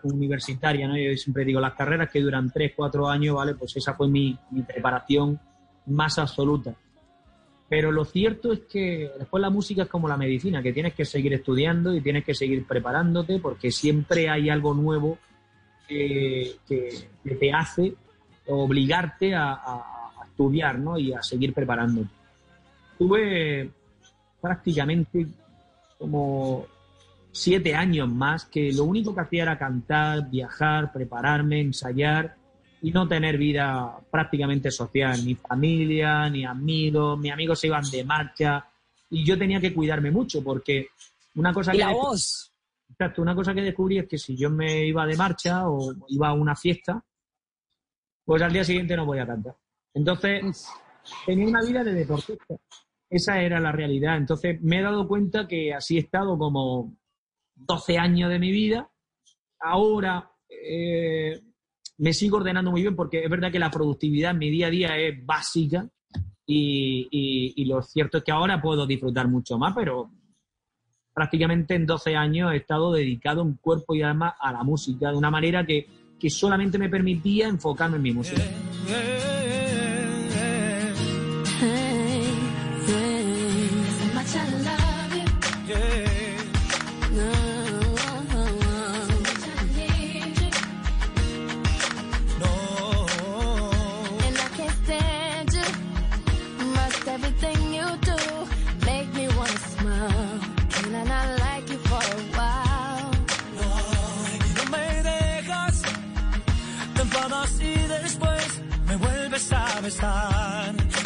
universitaria, 0.03 0.89
¿no? 0.89 0.97
Yo 0.97 1.15
siempre 1.17 1.45
digo, 1.45 1.61
las 1.61 1.75
carreras 1.75 2.11
que 2.11 2.21
duran 2.21 2.51
3, 2.51 2.73
4 2.75 3.09
años, 3.09 3.37
¿vale? 3.37 3.55
Pues 3.55 3.77
esa 3.77 3.95
fue 3.95 4.09
mi, 4.09 4.37
mi 4.51 4.63
preparación 4.63 5.39
más 5.87 6.19
absoluta. 6.19 6.75
Pero 7.69 7.91
lo 7.93 8.05
cierto 8.05 8.53
es 8.53 8.61
que 8.61 9.11
después 9.19 9.41
la 9.41 9.51
música 9.51 9.83
es 9.83 9.89
como 9.89 10.09
la 10.09 10.17
medicina, 10.17 10.63
que 10.63 10.73
tienes 10.73 10.95
que 10.95 11.05
seguir 11.05 11.33
estudiando 11.35 11.95
y 11.95 12.01
tienes 12.01 12.25
que 12.25 12.35
seguir 12.35 12.67
preparándote 12.67 13.39
porque 13.39 13.71
siempre 13.71 14.29
hay 14.29 14.49
algo 14.51 14.75
nuevo 14.75 15.19
que, 15.89 16.57
que- 16.69 17.09
que 17.23 17.35
te 17.37 17.53
hace 17.53 17.95
obligarte 18.47 19.35
a, 19.35 19.53
a- 19.53 20.13
a 20.21 20.25
estudiar, 20.27 20.79
¿no? 20.79 20.99
Y 20.99 21.13
a 21.13 21.23
seguir 21.23 21.53
preparándote. 21.55 22.09
Tuve 22.99 23.71
prácticamente 24.41 25.27
como 25.99 26.67
siete 27.33 27.75
años 27.75 28.09
más 28.09 28.45
que 28.45 28.73
lo 28.73 28.85
único 28.85 29.15
que 29.15 29.23
hacía 29.23 29.43
era 29.43 29.59
cantar, 29.59 30.31
viajar, 30.31 30.93
prepararme, 30.93 31.61
ensayar 31.61 32.37
y 32.83 32.91
no 32.93 33.09
tener 33.09 33.39
vida 33.39 33.97
prácticamente 34.11 34.71
social, 34.71 35.25
ni 35.25 35.35
familia, 35.35 36.29
ni 36.29 36.45
amigos, 36.45 37.19
mis 37.19 37.33
amigos 37.33 37.59
se 37.61 37.69
iban 37.69 37.91
de 37.91 38.05
marcha 38.05 38.67
y 39.11 39.25
yo 39.25 39.39
tenía 39.39 39.61
que 39.61 39.73
cuidarme 39.75 40.11
mucho 40.11 40.45
porque 40.45 40.89
una 41.35 41.53
cosa 41.53 41.75
Y 41.75 41.79
que 41.79 41.85
la 41.85 41.91
voz. 41.93 42.53
Exacto, 42.97 43.23
una 43.23 43.35
cosa 43.35 43.53
que 43.55 43.63
descubrí 43.63 43.99
es 43.99 44.07
que 44.09 44.19
si 44.19 44.37
yo 44.37 44.51
me 44.51 44.87
iba 44.87 45.05
de 45.05 45.17
marcha 45.17 45.69
o 45.69 45.93
iba 46.09 46.29
a 46.29 46.33
una 46.33 46.55
fiesta, 46.55 47.05
pues 48.25 48.41
al 48.41 48.53
día 48.53 48.63
siguiente 48.65 48.97
no 48.97 49.05
voy 49.05 49.19
a 49.19 49.27
cantar. 49.27 49.57
Entonces, 49.93 50.69
tenía 51.27 51.47
una 51.49 51.61
vida 51.63 51.83
de 51.83 51.93
deportista. 51.93 52.55
Esa 53.11 53.41
era 53.43 53.59
la 53.61 53.73
realidad. 53.73 54.17
Entonces, 54.17 54.61
me 54.63 54.79
he 54.79 54.83
dado 54.83 55.07
cuenta 55.09 55.47
que 55.49 55.75
así 55.75 55.97
he 55.97 56.01
estado 56.01 56.39
como 56.39 56.97
12 57.57 57.99
años 57.99 58.31
de 58.31 58.39
mi 58.39 58.53
vida. 58.53 58.89
Ahora 59.61 60.31
eh, 60.49 61.41
me 61.99 62.13
sigo 62.13 62.37
ordenando 62.37 62.71
muy 62.71 62.83
bien 62.83 62.95
porque 62.97 63.25
es 63.25 63.31
verdad 63.31 63.51
que 63.51 63.59
la 63.59 63.71
productividad 63.71 64.31
en 64.33 64.39
mi 64.39 64.51
día 64.51 64.69
a 64.69 64.71
día 64.71 64.97
es 64.99 65.25
básica 65.27 65.89
y, 66.47 67.09
y- 67.11 67.55
y 67.57 67.65
lo 67.67 67.83
cierto 67.83 68.19
es 68.19 68.25
que 68.25 68.33
ahora 68.33 68.61
puedo 68.63 68.87
disfrutar 68.87 69.27
mucho 69.29 69.59
más, 69.59 69.75
pero 69.75 70.11
prácticamente 71.15 71.75
en 71.75 71.87
12 71.87 72.17
años 72.17 72.53
he 72.53 72.57
estado 72.57 72.93
dedicado 72.93 73.43
en 73.43 73.55
cuerpo 73.55 73.95
y 73.95 74.03
alma 74.03 74.37
a 74.41 74.53
la 74.53 74.63
música 74.65 75.11
de 75.11 75.17
una 75.17 75.31
manera 75.31 75.65
que, 75.65 75.87
que 76.19 76.29
solamente 76.29 76.79
me 76.79 76.89
permitía 76.89 77.49
enfocarme 77.49 77.97
en 77.97 78.03
mi 78.03 78.13
música. 78.13 78.43
And 78.87 79.14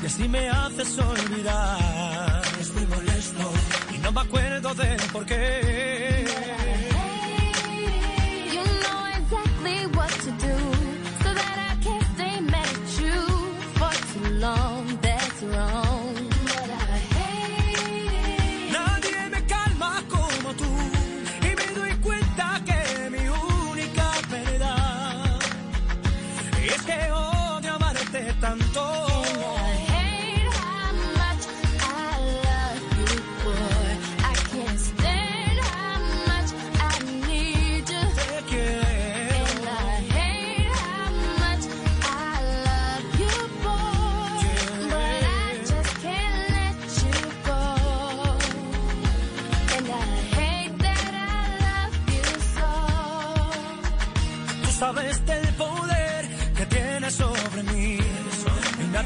así 0.08 0.26
me 0.26 0.48
haces 0.48 0.98
olvidar. 0.98 2.42
Estoy 2.58 2.86
molesto 2.86 3.52
y 3.94 3.98
no 3.98 4.10
me 4.10 4.20
acuerdo 4.22 4.74
de 4.74 4.96
por 5.12 5.26
qué. 5.26 5.87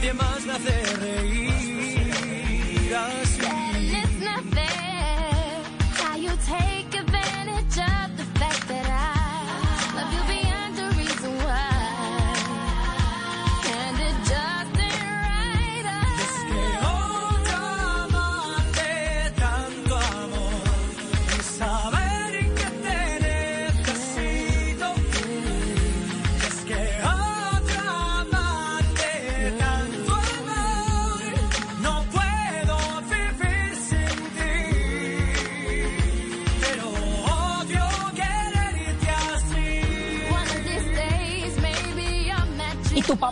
Nadie 0.02 0.14
más 0.14 0.44
me 0.44 0.52
hace 0.54 1.51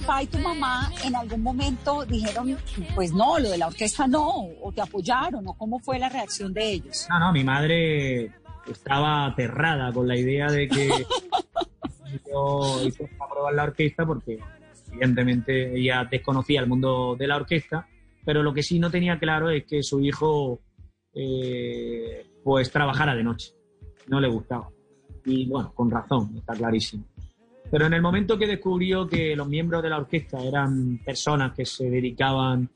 papá 0.01 0.23
y 0.23 0.27
tu 0.27 0.39
mamá 0.39 0.91
en 1.05 1.15
algún 1.15 1.43
momento 1.43 2.05
dijeron, 2.05 2.57
pues 2.95 3.13
no, 3.13 3.39
lo 3.39 3.51
de 3.51 3.59
la 3.59 3.69
orquesta 3.69 4.07
no, 4.07 4.49
o 4.61 4.73
te 4.73 4.81
apoyaron, 4.81 5.47
o 5.47 5.55
cómo 5.55 5.79
fue 5.79 5.99
la 5.99 6.09
reacción 6.09 6.53
de 6.53 6.73
ellos? 6.73 7.07
No, 7.11 7.19
no, 7.19 7.33
mi 7.33 7.45
madre 7.45 8.33
estaba 8.71 9.27
aterrada 9.27 9.93
con 9.93 10.07
la 10.07 10.17
idea 10.17 10.47
de 10.47 10.69
que 10.69 10.89
yo 12.31 12.83
hiciera 12.85 13.13
una 13.17 13.29
prueba 13.29 13.51
en 13.51 13.57
la 13.57 13.65
orquesta 13.65 14.07
porque 14.07 14.39
evidentemente 14.93 15.77
ella 15.77 16.07
desconocía 16.11 16.61
el 16.61 16.69
mundo 16.69 17.17
de 17.19 17.27
la 17.27 17.37
orquesta, 17.37 17.87
pero 18.25 18.43
lo 18.43 18.53
que 18.53 18.63
sí 18.63 18.79
no 18.79 18.91
tenía 18.91 19.19
claro 19.19 19.51
es 19.51 19.65
que 19.65 19.83
su 19.83 20.01
hijo 20.01 20.61
eh, 21.15 22.27
pues 22.45 22.71
trabajara 22.71 23.15
de 23.15 23.25
noche, 23.25 23.53
no 24.09 24.21
le 24.21 24.29
gustaba. 24.29 24.69
Y 25.25 25.47
bueno, 25.47 25.73
con 25.75 25.91
razón, 25.91 26.35
está 26.37 26.55
clarísimo. 26.55 27.05
Pero 27.71 27.87
en 27.87 27.95
el 27.95 28.03
momento 28.03 28.37
que 28.37 28.47
descubrió 28.47 29.07
que 29.07 29.37
los 29.37 29.47
miembros 29.47 29.83
de 29.83 29.91
la 29.91 29.99
orquesta 29.99 30.43
eran 30.43 30.99
personas 31.05 31.53
que 31.53 31.65
se 31.65 31.89
dedicaban 31.89 32.69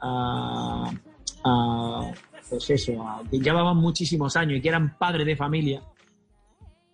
a, 0.00 0.92
a, 1.44 2.12
pues 2.50 2.70
eso, 2.70 2.92
que 3.30 3.38
llevaban 3.38 3.78
muchísimos 3.78 4.36
años 4.36 4.58
y 4.58 4.60
que 4.60 4.68
eran 4.68 4.96
padres 4.98 5.26
de 5.26 5.36
familia, 5.36 5.82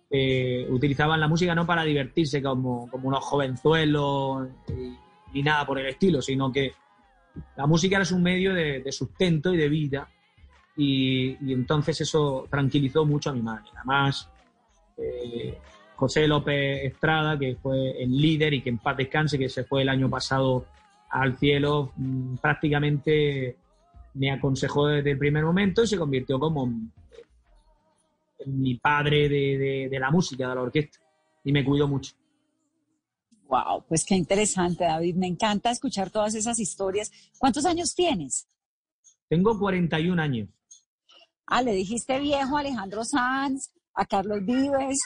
eh, 0.09 0.67
utilizaban 0.69 1.19
la 1.19 1.27
música 1.27 1.53
no 1.55 1.65
para 1.65 1.83
divertirse 1.83 2.41
como, 2.41 2.89
como 2.89 3.07
unos 3.09 3.23
jovenzuelos 3.25 4.47
ni 5.33 5.41
nada 5.41 5.65
por 5.65 5.79
el 5.79 5.87
estilo, 5.87 6.21
sino 6.21 6.51
que 6.51 6.71
la 7.57 7.65
música 7.65 7.97
era 7.97 8.15
un 8.15 8.21
medio 8.21 8.53
de, 8.53 8.81
de 8.81 8.91
sustento 8.91 9.53
y 9.53 9.57
de 9.57 9.69
vida 9.69 10.07
y, 10.77 11.37
y 11.45 11.53
entonces 11.53 11.99
eso 12.01 12.47
tranquilizó 12.49 13.05
mucho 13.05 13.31
a 13.31 13.33
mi 13.33 13.41
madre. 13.41 13.65
Además, 13.75 14.29
eh, 14.97 15.57
José 15.95 16.27
López 16.27 16.83
Estrada, 16.85 17.37
que 17.37 17.55
fue 17.55 18.01
el 18.03 18.15
líder 18.15 18.53
y 18.53 18.61
que 18.61 18.69
en 18.69 18.77
paz 18.79 18.97
descanse, 18.97 19.37
que 19.39 19.49
se 19.49 19.63
fue 19.63 19.81
el 19.83 19.89
año 19.89 20.09
pasado 20.09 20.65
al 21.09 21.37
cielo, 21.37 21.91
mm, 21.95 22.35
prácticamente 22.37 23.57
me 24.15 24.31
aconsejó 24.31 24.87
desde 24.87 25.11
el 25.11 25.17
primer 25.17 25.43
momento 25.43 25.83
y 25.83 25.87
se 25.87 25.97
convirtió 25.97 26.39
como 26.39 26.71
mi 28.45 28.75
padre 28.75 29.29
de, 29.29 29.57
de- 29.57 29.87
de 29.89 29.99
la 29.99 30.11
música, 30.11 30.49
de 30.49 30.55
la 30.55 30.61
orquesta, 30.61 30.99
y 31.43 31.51
me 31.51 31.63
cuidó 31.63 31.87
mucho. 31.87 32.13
Wow, 33.47 33.83
pues 33.87 34.03
qué 34.05 34.15
interesante, 34.15 34.83
David. 34.83 35.15
Me 35.15 35.27
encanta 35.27 35.69
escuchar 35.71 36.09
todas 36.09 36.33
esas 36.35 36.59
historias. 36.59 37.11
¿Cuántos 37.37 37.65
años 37.65 37.93
tienes? 37.93 38.47
Tengo 39.29 39.57
41 39.57 40.19
años. 40.19 40.49
Ah, 41.45 41.61
le 41.61 41.73
dijiste 41.73 42.19
viejo 42.19 42.57
a 42.57 42.61
Alejandro 42.61 43.03
Sanz, 43.05 43.71
a 43.95 44.05
Carlos 44.05 44.39
Vives, 44.43 45.01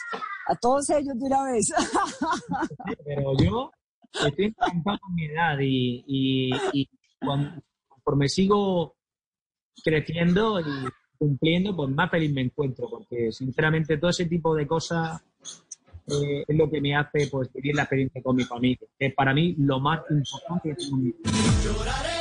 a 0.46 0.54
todos 0.56 0.88
ellos 0.90 1.18
de 1.18 1.26
una 1.26 1.44
vez. 1.44 1.72
pero 3.04 3.32
yo 3.42 3.70
estoy 4.26 4.46
encantado 4.46 4.98
con 5.00 5.14
mi 5.14 5.26
edad 5.26 5.58
y, 5.60 6.04
y, 6.06 6.50
y 6.72 6.88
conforme 7.88 8.28
sigo 8.28 8.96
creciendo 9.84 10.60
y 10.60 10.64
cumpliendo, 11.18 11.74
pues 11.74 11.90
más 11.90 12.10
feliz 12.10 12.32
me 12.32 12.42
encuentro, 12.42 12.88
porque 12.88 13.32
sinceramente 13.32 13.98
todo 13.98 14.10
ese 14.10 14.26
tipo 14.26 14.54
de 14.54 14.66
cosas 14.66 15.20
eh, 16.06 16.44
es 16.46 16.56
lo 16.56 16.70
que 16.70 16.80
me 16.80 16.96
hace 16.96 17.28
pues, 17.30 17.52
vivir 17.52 17.74
la 17.74 17.82
experiencia 17.82 18.22
con 18.22 18.36
mi 18.36 18.44
familia, 18.44 18.86
que 18.98 19.06
es 19.06 19.14
para 19.14 19.34
mí 19.34 19.54
lo 19.58 19.80
más 19.80 20.00
importante 20.10 20.76
en 20.78 21.02
mi 21.02 21.10
vida. 21.10 22.17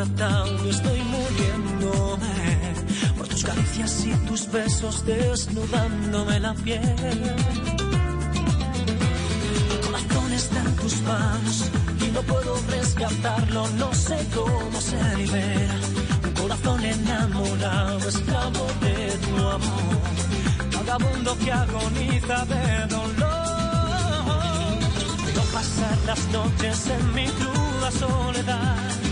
Y 0.00 0.68
estoy 0.70 0.98
muriéndome 1.02 2.74
por 3.18 3.28
tus 3.28 3.44
caricias 3.44 4.06
y 4.06 4.12
tus 4.26 4.50
besos 4.50 5.04
desnudándome 5.04 6.40
la 6.40 6.54
piel. 6.54 6.80
Mi 9.68 9.76
corazón 9.86 10.32
está 10.32 10.58
en 10.60 10.76
tus 10.76 11.02
manos 11.02 11.70
y 12.00 12.10
no 12.12 12.22
puedo 12.22 12.56
rescatarlo, 12.70 13.68
no 13.76 13.92
sé 13.92 14.26
cómo 14.34 14.80
se 14.80 15.16
libera. 15.16 15.74
Un 16.24 16.32
corazón 16.32 16.82
enamorado, 16.82 18.08
esclavo 18.08 18.66
de 18.80 19.18
tu 19.26 19.48
amor 19.48 20.00
vagabundo 20.72 21.36
que 21.44 21.52
agoniza 21.52 22.46
de 22.46 22.86
dolor. 22.88 24.78
Veo 25.26 25.42
pasar 25.52 25.98
las 26.06 26.26
noches 26.28 26.86
en 26.86 27.14
mi 27.14 27.26
cruda 27.26 27.90
soledad. 27.90 29.09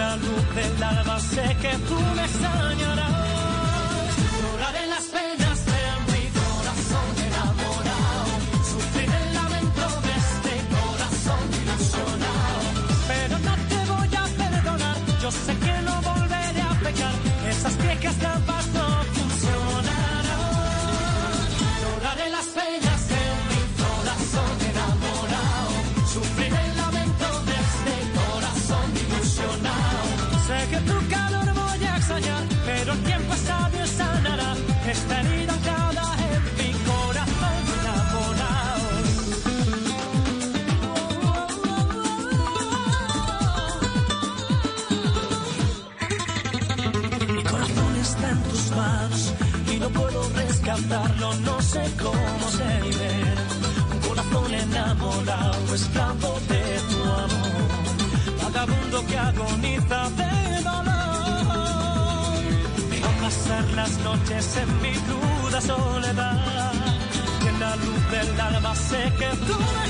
La 0.00 0.16
luz 0.16 0.54
del 0.54 0.82
alba 0.82 1.20
sé 1.20 1.44
que 1.60 1.72
tú 1.88 1.98
me 2.16 2.24
extrañarás. 2.24 3.12
Lloraré 4.40 4.86
las 4.94 5.04
penas 5.16 5.58
de 5.72 5.82
mi 6.10 6.22
corazón 6.40 7.08
enamorado. 7.28 8.32
Sufrir 8.70 9.10
el 9.20 9.34
lamento 9.38 9.86
de 10.06 10.12
este 10.24 10.54
corazón 10.74 11.42
ilusionado. 11.60 12.60
Pero 13.10 13.34
no 13.46 13.54
te 13.70 13.80
voy 13.92 14.10
a 14.22 14.24
perdonar. 14.40 14.96
Yo 15.22 15.30
sé 15.30 15.52
que 15.64 15.74
no 15.86 15.94
volveré 16.10 16.62
a 16.62 16.74
pecar. 16.84 17.14
Esas 17.50 17.76
viejas 17.82 18.16
trampas 18.16 18.49
las 63.82 63.98
noches 64.00 64.56
en 64.62 64.70
mi 64.82 64.92
cruda 65.06 65.60
soledad 65.60 66.72
y 67.42 67.46
en 67.48 67.60
la 67.60 67.76
luz 67.76 68.02
del 68.14 68.40
alma 68.40 68.74
sé 68.74 69.02
que 69.18 69.30
tú 69.46 69.56
me. 69.74 69.84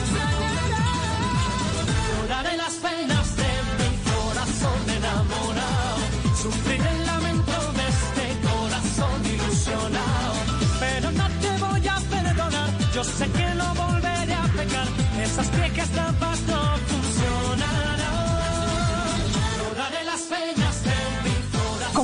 Lloraré 2.08 2.56
las 2.64 2.74
penas 2.86 3.26
de 3.40 3.50
mi 3.78 3.90
corazón 4.12 4.80
enamorado. 4.98 6.02
Sufrir 6.42 6.82
el 6.92 7.00
lamento 7.10 7.58
de 7.78 7.84
este 7.96 8.26
corazón 8.48 9.18
ilusionado. 9.34 10.34
Pero 10.84 11.06
no 11.20 11.26
te 11.42 11.50
voy 11.64 11.84
a 11.94 11.98
perdonar. 12.14 12.70
Yo 12.94 13.02
sé 13.02 13.26
que 13.38 13.48
no 13.60 13.68
volveré 13.82 14.34
a 14.34 14.46
pecar. 14.58 14.88
Esas 15.26 15.48
viejas 15.56 15.90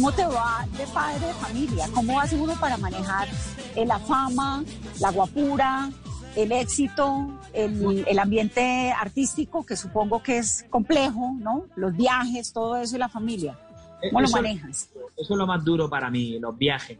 ¿Cómo 0.06 0.16
te 0.18 0.24
va 0.24 0.64
de 0.78 0.86
padre 0.94 1.26
de 1.26 1.34
familia? 1.34 1.86
¿Cómo 1.92 2.20
hace 2.20 2.36
uno 2.36 2.54
para 2.60 2.76
manejar 2.76 3.26
eh, 3.74 3.84
la 3.84 3.98
fama, 3.98 4.62
la 5.00 5.10
guapura, 5.10 5.90
el 6.36 6.52
éxito, 6.52 7.26
el, 7.52 8.04
el 8.06 8.18
ambiente 8.20 8.92
artístico, 8.92 9.66
que 9.66 9.76
supongo 9.76 10.22
que 10.22 10.38
es 10.38 10.64
complejo, 10.70 11.34
¿no? 11.40 11.66
Los 11.74 11.96
viajes, 11.96 12.52
todo 12.52 12.76
eso 12.76 12.94
y 12.94 13.00
la 13.00 13.08
familia. 13.08 13.58
¿Cómo 14.00 14.20
lo 14.20 14.26
Eso- 14.26 14.36
manejas? 14.36 14.90
Eso 15.16 15.32
es 15.34 15.36
lo 15.36 15.44
más 15.44 15.64
duro 15.64 15.90
para 15.90 16.08
mí, 16.08 16.38
los 16.38 16.56
viajes. 16.56 16.98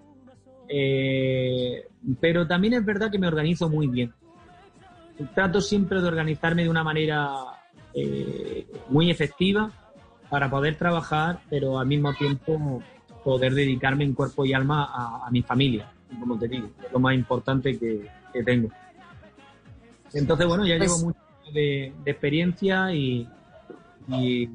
Eh, 0.69 1.87
pero 2.21 2.45
también 2.49 2.75
es 2.75 2.85
verdad 2.85 3.09
que 3.09 3.21
me 3.21 3.29
organizo 3.29 3.69
muy 3.69 3.87
bien. 3.87 4.13
Trato 5.33 5.61
siempre 5.61 6.01
de 6.01 6.09
organizarme 6.09 6.65
de 6.65 6.71
una 6.71 6.83
manera 6.83 7.37
eh, 7.95 8.67
muy 8.89 9.13
efectiva 9.13 9.71
para 10.29 10.51
poder 10.51 10.77
trabajar, 10.77 11.39
pero 11.49 11.79
al 11.79 11.87
mismo 11.87 12.13
tiempo 12.15 12.83
poder 13.27 13.55
dedicarme 13.55 14.05
en 14.05 14.15
cuerpo 14.15 14.45
y 14.47 14.53
alma 14.53 14.85
a, 14.85 15.27
a 15.27 15.31
mi 15.33 15.43
familia, 15.43 15.91
como 16.21 16.39
te 16.39 16.47
digo, 16.47 16.69
es 16.87 16.93
lo 16.93 17.01
más 17.01 17.13
importante 17.13 17.77
que, 17.77 18.09
que 18.33 18.45
tengo. 18.45 18.69
Entonces, 20.13 20.47
bueno, 20.47 20.65
ya 20.65 20.79
Pues- 20.79 20.93
llevo 20.97 21.07
mucho 21.09 21.19
de, 21.53 21.93
de 22.05 22.11
experiencia 22.13 22.95
y, 22.95 23.29
y 24.07 24.49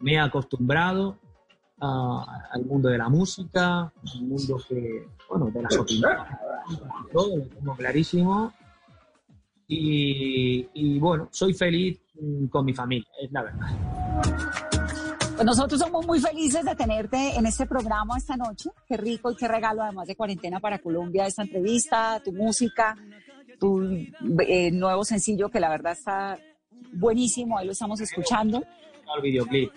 me 0.00 0.12
he 0.12 0.18
acostumbrado 0.18 1.16
a- 1.80 2.48
al 2.52 2.66
mundo 2.66 2.90
de 2.90 2.98
la 2.98 3.08
música, 3.08 3.78
al 4.12 4.20
mundo 4.20 4.60
que, 4.68 5.06
bueno, 5.30 5.46
de 5.50 5.62
las 5.62 5.78
opiniones, 5.78 6.18
todo 7.10 7.34
lo 7.34 7.44
tengo 7.44 7.74
clarísimo. 7.76 8.52
Y, 9.68 10.68
y, 10.74 10.98
bueno, 10.98 11.28
soy 11.30 11.54
feliz 11.54 11.98
con 12.50 12.64
mi 12.66 12.74
familia, 12.74 13.08
es 13.22 13.32
la 13.32 13.42
verdad. 13.44 14.67
Pues 15.38 15.46
nosotros 15.46 15.80
somos 15.80 16.04
muy 16.04 16.18
felices 16.18 16.64
de 16.64 16.74
tenerte 16.74 17.36
en 17.36 17.46
este 17.46 17.64
programa 17.64 18.18
esta 18.18 18.36
noche. 18.36 18.70
Qué 18.88 18.96
rico 18.96 19.30
y 19.30 19.36
qué 19.36 19.46
regalo, 19.46 19.84
además 19.84 20.08
de 20.08 20.16
cuarentena 20.16 20.58
para 20.58 20.80
Colombia, 20.80 21.28
esta 21.28 21.42
entrevista, 21.42 22.20
tu 22.24 22.32
música, 22.32 22.96
tu 23.60 23.80
eh, 23.80 24.72
nuevo 24.72 25.04
sencillo 25.04 25.48
que 25.48 25.60
la 25.60 25.68
verdad 25.68 25.92
está 25.92 26.40
buenísimo, 26.92 27.56
ahí 27.56 27.66
lo 27.66 27.70
estamos 27.70 28.00
escuchando. 28.00 28.64
El 29.14 29.22
videoclip. 29.22 29.70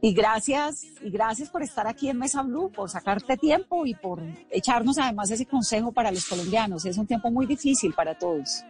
Y 0.00 0.12
gracias, 0.14 0.84
y 1.00 1.10
gracias 1.10 1.48
por 1.48 1.62
estar 1.62 1.86
aquí 1.86 2.08
en 2.08 2.18
Mesa 2.18 2.42
Blue, 2.42 2.72
por 2.72 2.90
sacarte 2.90 3.36
tiempo 3.36 3.86
y 3.86 3.94
por 3.94 4.20
echarnos 4.50 4.98
además 4.98 5.30
ese 5.30 5.46
consejo 5.46 5.92
para 5.92 6.10
los 6.10 6.26
colombianos. 6.26 6.84
Es 6.86 6.98
un 6.98 7.06
tiempo 7.06 7.30
muy 7.30 7.46
difícil 7.46 7.94
para 7.94 8.18
todos. 8.18 8.64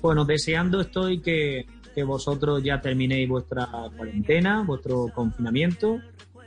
Bueno, 0.00 0.24
deseando 0.24 0.80
estoy 0.80 1.20
que, 1.20 1.66
que 1.96 2.04
vosotros 2.04 2.62
ya 2.62 2.78
terminéis 2.78 3.26
vuestra 3.26 3.66
cuarentena, 3.96 4.62
vuestro 4.66 5.08
confinamiento, 5.14 5.98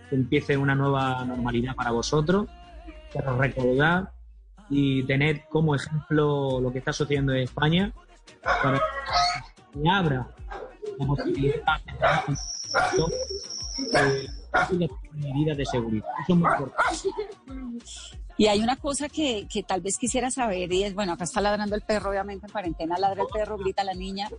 que 0.08 0.16
empiece 0.16 0.56
una 0.56 0.76
nueva 0.76 1.26
normalidad 1.26 1.76
para 1.76 1.90
vosotros. 1.90 2.48
Pero 3.12 3.36
recordad 3.36 4.10
y 4.70 5.02
tener 5.08 5.46
como 5.50 5.74
ejemplo 5.74 6.62
lo 6.62 6.72
que 6.72 6.78
está 6.78 6.94
sucediendo 6.94 7.34
en 7.34 7.40
España 7.40 7.92
para 8.44 8.80
que 9.74 9.90
abra 9.90 10.28
la 11.00 11.08
posibilidad 11.08 11.56
de 11.56 11.94
trabajo 11.98 13.10
eh, 13.96 14.88
medidas 15.16 15.58
de 15.58 15.66
seguridad. 15.66 16.10
Eso 16.22 16.34
es 16.34 16.38
muy 16.38 16.52
importante. 16.52 17.10
Y 18.40 18.48
hay 18.48 18.62
una 18.62 18.78
cosa 18.78 19.10
que, 19.10 19.48
que 19.52 19.64
tal 19.64 19.82
vez 19.82 19.98
quisiera 19.98 20.32
saber 20.32 20.72
y 20.72 20.84
es, 20.86 20.94
bueno, 20.96 21.12
acá 21.12 21.26
está 21.26 21.42
ladrando 21.42 21.76
el 21.76 21.82
perro, 21.82 22.10
obviamente 22.12 22.46
en 22.46 22.52
cuarentena 22.54 22.98
ladra 22.98 23.24
el 23.24 23.28
perro, 23.28 23.58
grita 23.58 23.84
la 23.84 23.94
niña. 23.94 24.30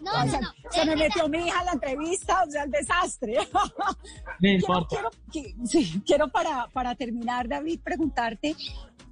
No, 0.00 0.12
O 0.22 0.24
no, 0.24 0.30
sea, 0.30 0.40
no. 0.40 0.48
se 0.70 0.84
me 0.86 0.96
metió 0.96 1.28
mi 1.28 1.46
hija 1.46 1.60
a 1.60 1.64
la 1.64 1.72
entrevista, 1.72 2.42
o 2.46 2.50
sea, 2.50 2.62
el 2.64 2.70
desastre. 2.70 3.36
No 3.52 4.38
quiero, 4.38 4.54
importa. 4.58 4.88
quiero, 4.88 5.10
que- 5.30 5.54
sí, 5.66 6.02
quiero 6.06 6.28
para, 6.28 6.68
para 6.72 6.94
terminar, 6.94 7.46
David, 7.48 7.80
preguntarte 7.84 8.56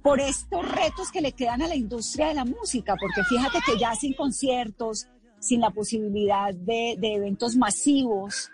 por 0.01 0.19
estos 0.19 0.67
retos 0.67 1.11
que 1.11 1.21
le 1.21 1.33
quedan 1.33 1.61
a 1.61 1.67
la 1.67 1.75
industria 1.75 2.29
de 2.29 2.33
la 2.33 2.45
música, 2.45 2.95
porque 2.99 3.23
fíjate 3.29 3.59
que 3.63 3.77
ya 3.77 3.93
sin 3.93 4.13
conciertos, 4.15 5.05
sin 5.39 5.61
la 5.61 5.69
posibilidad 5.69 6.51
de, 6.55 6.95
de 6.97 7.13
eventos 7.15 7.55
masivos, 7.55 8.49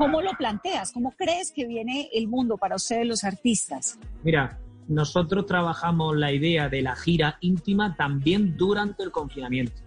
¿cómo 0.00 0.22
lo 0.22 0.32
planteas? 0.32 0.92
¿Cómo 0.92 1.12
crees 1.12 1.52
que 1.52 1.66
viene 1.66 2.08
el 2.14 2.26
mundo 2.26 2.56
para 2.56 2.76
ustedes 2.76 3.06
los 3.06 3.22
artistas? 3.22 3.98
Mira, 4.24 4.58
nosotros 4.88 5.44
trabajamos 5.44 6.16
la 6.16 6.32
idea 6.32 6.70
de 6.70 6.80
la 6.80 6.96
gira 6.96 7.36
íntima 7.40 7.94
también 7.96 8.56
durante 8.56 9.02
el 9.02 9.10
confinamiento. 9.10 9.82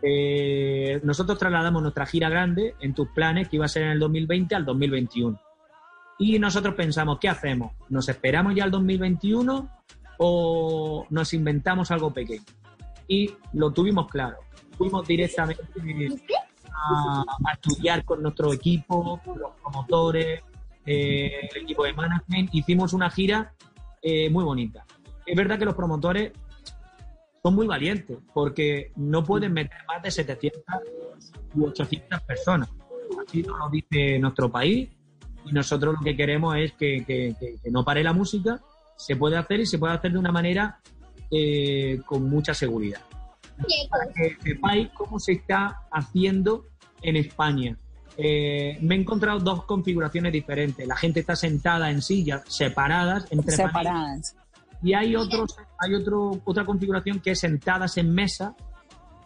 Eh, 0.00 1.00
nosotros 1.02 1.38
trasladamos 1.38 1.82
nuestra 1.82 2.06
gira 2.06 2.28
grande 2.28 2.76
en 2.80 2.94
tus 2.94 3.08
planes, 3.08 3.48
que 3.48 3.56
iba 3.56 3.64
a 3.64 3.68
ser 3.68 3.82
en 3.82 3.90
el 3.90 3.98
2020 3.98 4.54
al 4.54 4.64
2021. 4.64 5.40
Y 6.20 6.38
nosotros 6.38 6.76
pensamos, 6.76 7.18
¿qué 7.18 7.28
hacemos? 7.28 7.72
¿Nos 7.88 8.08
esperamos 8.08 8.54
ya 8.54 8.62
al 8.62 8.70
2021 8.70 9.68
o 10.18 11.06
nos 11.10 11.34
inventamos 11.34 11.90
algo 11.90 12.12
pequeño? 12.12 12.44
Y 13.08 13.32
lo 13.54 13.72
tuvimos 13.72 14.08
claro. 14.08 14.36
Fuimos 14.78 15.06
directamente 15.06 15.62
a, 16.90 17.24
a 17.44 17.52
estudiar 17.52 18.04
con 18.04 18.22
nuestro 18.22 18.52
equipo, 18.52 19.20
los 19.26 19.50
promotores, 19.62 20.42
eh, 20.86 21.48
el 21.54 21.62
equipo 21.62 21.84
de 21.84 21.92
management. 21.92 22.54
Hicimos 22.54 22.92
una 22.92 23.10
gira 23.10 23.52
eh, 24.02 24.28
muy 24.30 24.44
bonita. 24.44 24.84
Es 25.26 25.36
verdad 25.36 25.58
que 25.58 25.64
los 25.64 25.74
promotores 25.74 26.32
son 27.42 27.54
muy 27.54 27.66
valientes 27.66 28.18
porque 28.32 28.92
no 28.96 29.24
pueden 29.24 29.52
meter 29.52 29.78
más 29.88 30.02
de 30.02 30.10
700 30.10 30.62
u 31.54 31.66
800 31.66 32.20
personas. 32.22 32.68
Así 33.26 33.42
nos 33.42 33.58
lo 33.58 33.68
dice 33.68 34.18
nuestro 34.18 34.50
país 34.50 34.88
y 35.44 35.52
nosotros 35.52 35.94
lo 35.98 36.00
que 36.04 36.16
queremos 36.16 36.56
es 36.56 36.72
que, 36.72 37.04
que- 37.04 37.34
que- 37.38 37.56
que 37.62 37.70
no 37.70 37.84
pare 37.84 38.02
la 38.02 38.12
música. 38.12 38.60
Se 38.96 39.16
puede 39.16 39.36
hacer 39.36 39.60
y 39.60 39.66
se 39.66 39.78
puede 39.78 39.94
hacer 39.94 40.12
de 40.12 40.18
una 40.18 40.30
manera 40.32 40.80
eh, 41.30 42.00
con 42.06 42.28
mucha 42.28 42.54
seguridad. 42.54 43.00
Para 43.90 44.06
que 44.12 44.36
sepáis 44.42 44.88
cómo 44.90 45.18
se 45.18 45.32
está 45.32 45.82
haciendo 45.90 46.66
en 47.02 47.16
España. 47.16 47.76
Eh, 48.16 48.76
me 48.82 48.94
he 48.94 48.98
encontrado 49.00 49.38
dos 49.38 49.64
configuraciones 49.64 50.32
diferentes. 50.32 50.86
La 50.86 50.96
gente 50.96 51.20
está 51.20 51.34
sentada 51.36 51.90
en 51.90 52.02
sillas 52.02 52.42
separadas 52.46 53.26
entre. 53.30 53.56
Separadas. 53.56 54.36
Y 54.82 54.94
hay 54.94 55.14
otros, 55.16 55.56
hay 55.78 55.94
otro, 55.94 56.40
otra 56.44 56.64
configuración 56.64 57.20
que 57.20 57.30
es 57.32 57.38
sentadas 57.40 57.96
en 57.98 58.12
mesa 58.12 58.54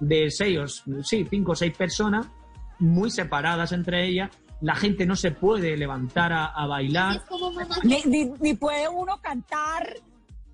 de 0.01 0.31
seis, 0.31 0.59
o- 0.59 1.03
sí, 1.03 1.27
cinco 1.31 1.53
o 1.53 1.57
seis 1.57 1.75
personas, 1.77 2.27
muy 2.79 3.11
separadas 3.11 3.73
entre 3.73 4.07
ellas. 4.07 4.31
La 4.61 4.75
gente 4.75 5.05
no 5.07 5.17
se 5.17 5.31
puede 5.33 5.77
levantar 5.77 6.33
a, 6.33 6.47
a 6.47 6.67
bailar, 6.67 7.17
Es 7.17 7.23
como 7.23 7.51
mamá. 7.53 7.77
Ni, 7.85 8.03
ni- 8.05 8.33
ni 8.41 8.55
puede 8.55 8.89
uno 8.89 9.19
cantar 9.21 9.95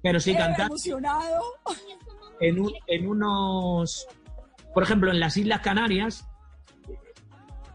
pero 0.03 0.19
sí 0.19 0.33
eh, 0.33 0.37
cantar 0.37 0.67
emocionado. 0.67 1.41
en, 2.41 2.61
un- 2.61 2.73
en 2.89 3.07
unos, 3.09 4.07
por 4.75 4.83
ejemplo, 4.83 5.11
en 5.13 5.21
las 5.21 5.37
Islas 5.37 5.61
Canarias 5.61 6.29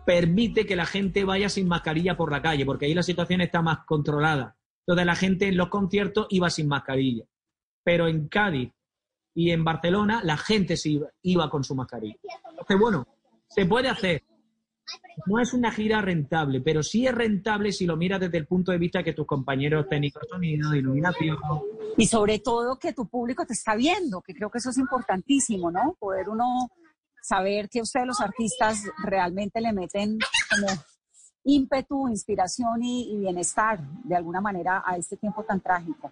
permite 0.07 0.65
que 0.65 0.77
la 0.77 0.85
gente 0.85 1.25
vaya 1.25 1.49
sin 1.49 1.67
mascarilla 1.67 2.15
por 2.15 2.31
la 2.31 2.41
calle, 2.41 2.65
porque 2.65 2.85
ahí 2.85 2.93
la 2.93 3.03
situación 3.03 3.41
está 3.41 3.61
más 3.61 3.79
controlada. 3.85 4.55
Entonces 4.85 5.05
la 5.05 5.17
gente 5.17 5.49
en 5.49 5.57
los 5.57 5.67
conciertos 5.67 6.27
iba 6.29 6.49
sin 6.49 6.69
mascarilla. 6.69 7.25
Pero 7.83 8.07
en 8.07 8.29
Cádiz 8.29 8.71
y 9.35 9.51
en 9.51 9.65
Barcelona 9.65 10.21
la 10.23 10.37
gente 10.37 10.77
sí 10.77 11.01
iba, 11.23 11.49
con 11.49 11.65
su 11.65 11.75
mascarilla. 11.75 12.15
Entonces, 12.49 12.79
bueno, 12.79 13.05
se 13.49 13.65
puede 13.65 13.89
hacer. 13.89 14.23
No 15.25 15.41
es 15.41 15.53
una 15.53 15.73
gira 15.73 15.99
rentable, 15.99 16.61
pero 16.61 16.83
sí 16.83 17.05
es 17.05 17.13
rentable 17.13 17.73
si 17.73 17.85
lo 17.85 17.97
miras 17.97 18.21
desde 18.21 18.37
el 18.37 18.47
punto 18.47 18.71
de 18.71 18.77
vista 18.77 19.03
que 19.03 19.11
tus 19.11 19.27
compañeros 19.27 19.89
técnicos 19.89 20.21
de 20.21 20.29
sonido, 20.29 20.73
iluminación, 20.73 21.37
Y 21.97 22.07
sobre 22.07 22.39
todo 22.39 22.79
que 22.79 22.93
tu 22.93 23.09
público 23.09 23.45
te 23.45 23.51
está 23.51 23.75
viendo, 23.75 24.21
que 24.21 24.33
creo 24.33 24.49
que 24.49 24.59
eso 24.59 24.69
es 24.69 24.77
importantísimo, 24.77 25.69
¿no? 25.69 25.97
Poder 25.99 26.29
uno 26.29 26.69
saber 27.27 27.67
que 27.69 27.81
ustedes 27.81 28.07
los 28.07 28.21
artistas 28.21 28.83
realmente 29.03 29.59
le 29.59 29.73
meten 29.73 30.17
como 30.49 30.67
ímpetu, 31.43 32.07
inspiración 32.07 32.81
y, 32.81 33.13
y 33.13 33.17
bienestar 33.17 33.79
de 34.03 34.15
alguna 34.15 34.39
manera 34.39 34.81
a 34.85 34.95
este 34.95 35.17
tiempo 35.17 35.43
tan 35.43 35.59
trágico. 35.59 36.11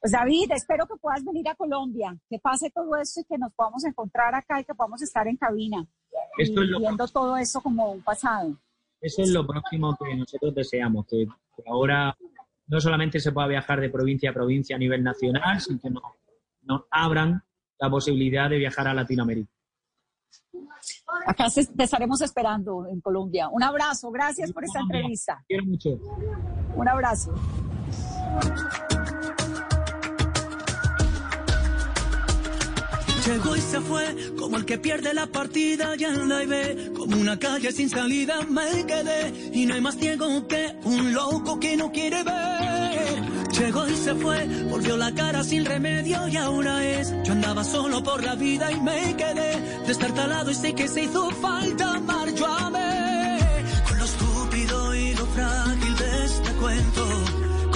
Pues 0.00 0.12
David, 0.12 0.50
espero 0.52 0.86
que 0.86 0.96
puedas 0.96 1.24
venir 1.24 1.48
a 1.48 1.54
Colombia, 1.54 2.16
que 2.28 2.38
pase 2.38 2.70
todo 2.70 2.96
esto 2.96 3.20
y 3.20 3.24
que 3.24 3.38
nos 3.38 3.52
podamos 3.54 3.84
encontrar 3.84 4.34
acá 4.34 4.60
y 4.60 4.64
que 4.64 4.74
podamos 4.74 5.00
estar 5.02 5.26
en 5.28 5.36
cabina 5.36 5.86
Esto 6.38 6.62
y 6.62 6.64
es 6.64 6.70
lo 6.70 6.78
viendo 6.78 7.06
todo 7.08 7.36
esto 7.36 7.60
como 7.60 7.92
un 7.92 8.02
pasado. 8.02 8.54
Eso 9.00 9.22
es 9.22 9.30
lo 9.30 9.46
próximo 9.46 9.96
que 9.98 10.14
nosotros 10.14 10.54
deseamos, 10.54 11.06
que, 11.06 11.26
que 11.56 11.62
ahora 11.66 12.16
no 12.66 12.80
solamente 12.80 13.18
se 13.18 13.32
pueda 13.32 13.46
viajar 13.46 13.80
de 13.80 13.88
provincia 13.88 14.30
a 14.30 14.34
provincia 14.34 14.76
a 14.76 14.78
nivel 14.78 15.02
nacional, 15.02 15.60
sino 15.60 15.80
que 15.80 15.90
nos, 15.90 16.02
nos 16.62 16.82
abran 16.90 17.42
la 17.78 17.90
posibilidad 17.90 18.50
de 18.50 18.58
viajar 18.58 18.88
a 18.88 18.94
Latinoamérica. 18.94 19.50
Acá 21.26 21.46
te 21.50 21.84
estaremos 21.84 22.20
esperando 22.20 22.86
en 22.86 23.00
Colombia. 23.00 23.48
Un 23.48 23.62
abrazo, 23.62 24.10
gracias 24.10 24.52
por 24.52 24.64
esta 24.64 24.80
entrevista. 24.80 25.44
Quiero 25.46 25.64
mucho. 25.64 25.90
Un 26.74 26.88
abrazo. 26.88 27.34
Llegó 33.26 33.54
y 33.54 33.60
se 33.60 33.80
fue, 33.80 34.34
como 34.38 34.56
el 34.56 34.64
que 34.64 34.78
pierde 34.78 35.12
la 35.14 35.26
partida 35.26 35.94
y 35.96 36.04
en 36.04 36.28
la 36.28 36.38
ve, 36.46 36.90
como 36.96 37.20
una 37.20 37.38
calle 37.38 37.70
sin 37.70 37.88
salida 37.88 38.40
me 38.48 38.86
quedé, 38.86 39.50
y 39.52 39.66
no 39.66 39.74
hay 39.74 39.80
más 39.80 39.96
ciego 39.96 40.48
que 40.48 40.74
un 40.84 41.12
loco 41.12 41.60
que 41.60 41.76
no 41.76 41.92
quiere 41.92 42.24
ver. 42.24 42.69
Llegó 43.52 43.88
y 43.88 43.96
se 43.96 44.14
fue, 44.14 44.46
volvió 44.70 44.96
la 44.96 45.12
cara 45.12 45.42
sin 45.42 45.64
remedio 45.64 46.28
y 46.28 46.36
ahora 46.36 46.84
es, 46.84 47.12
yo 47.24 47.32
andaba 47.32 47.64
solo 47.64 48.02
por 48.02 48.22
la 48.22 48.34
vida 48.36 48.70
y 48.70 48.80
me 48.80 49.16
quedé, 49.16 49.60
destartalado 49.86 50.50
y 50.50 50.54
sé 50.54 50.74
que 50.74 50.86
se 50.86 51.02
hizo 51.02 51.30
falta 51.30 51.94
amar, 51.94 52.32
yo 52.32 52.46
amé, 52.46 53.38
con 53.88 53.98
lo 53.98 54.04
estúpido 54.04 54.94
y 54.94 55.14
lo 55.14 55.26
frágil 55.26 55.96
de 55.96 56.24
este 56.24 56.52
cuento, 56.52 57.06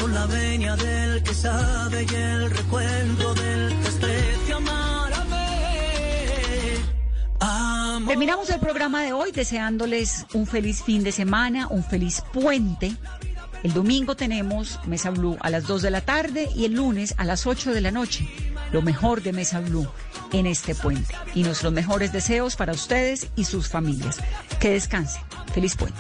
con 0.01 0.15
la 0.15 0.27
venia 0.27 0.77
del 0.77 1.23
que 1.23 1.35
sabe 1.35 2.07
y 2.11 2.15
el 2.15 2.51
recuento 2.51 3.35
del 3.35 3.69
que 3.71 3.85
desprecia 3.85 4.57
amar 4.57 5.13
a 5.13 5.25
Amor. 7.97 8.09
Terminamos 8.09 8.49
el 8.51 8.61
programa 8.61 9.03
de 9.03 9.13
hoy 9.13 9.33
deseándoles 9.33 10.25
un 10.35 10.47
feliz 10.47 10.83
fin 10.83 11.03
de 11.03 11.13
semana, 11.13 11.67
un 11.69 11.83
feliz 11.85 12.23
puente. 12.33 12.97
El 13.65 13.73
domingo 13.73 14.15
tenemos 14.15 14.79
Mesa 14.85 15.09
Blue 15.09 15.39
a 15.41 15.49
las 15.49 15.67
2 15.67 15.81
de 15.81 15.91
la 15.91 16.03
tarde 16.03 16.51
y 16.55 16.67
el 16.67 16.75
lunes 16.75 17.15
a 17.17 17.25
las 17.25 17.47
8 17.47 17.73
de 17.73 17.81
la 17.81 17.91
noche. 17.91 18.29
Lo 18.73 18.83
mejor 18.83 19.23
de 19.23 19.33
Mesa 19.33 19.61
Blue 19.61 19.89
en 20.33 20.45
este 20.45 20.75
puente. 20.75 21.15
Y 21.35 21.45
nuestros 21.45 21.73
mejores 21.73 22.13
deseos 22.13 22.57
para 22.57 22.75
ustedes 22.75 23.29
y 23.37 23.45
sus 23.45 23.69
familias. 23.69 24.19
Que 24.61 24.69
descansen. 24.69 25.23
Feliz 25.55 25.77
puente. 25.77 25.99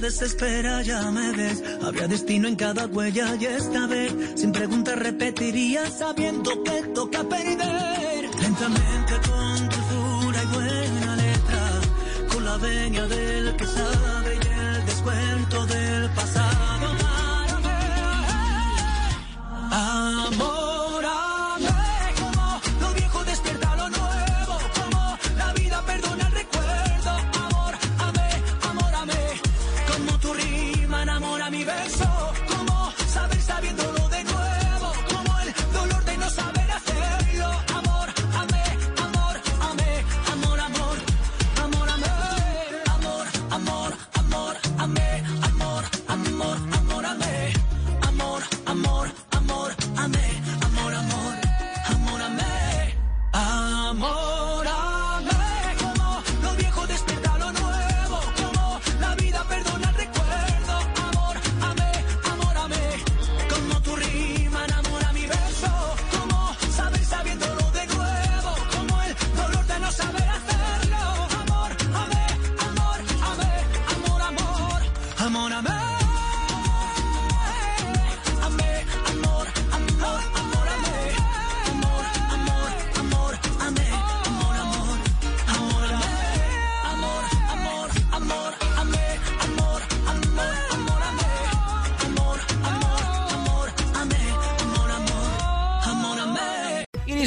Desespera, 0.00 0.82
ya 0.82 1.10
me 1.10 1.32
ves. 1.32 1.62
Habría 1.82 2.08
destino 2.08 2.48
en 2.48 2.56
cada 2.56 2.86
huella 2.86 3.36
y 3.40 3.46
esta 3.46 3.86
vez, 3.86 4.12
sin 4.36 4.52
preguntas 4.52 4.98
repetiría 4.98 5.90
sabiendo 5.90 6.50
que 6.62 6.82
toca 6.94 7.22
perder. 7.24 8.30
Lentamente 8.40 9.14
con 9.28 9.68
dulzura 9.68 10.42
y 10.42 10.46
buena 10.54 11.16
letra, 11.16 11.80
con 12.32 12.44
la 12.44 12.56
venia 12.58 13.06
del 13.06 13.56
que 13.56 13.66
sabe 13.66 14.13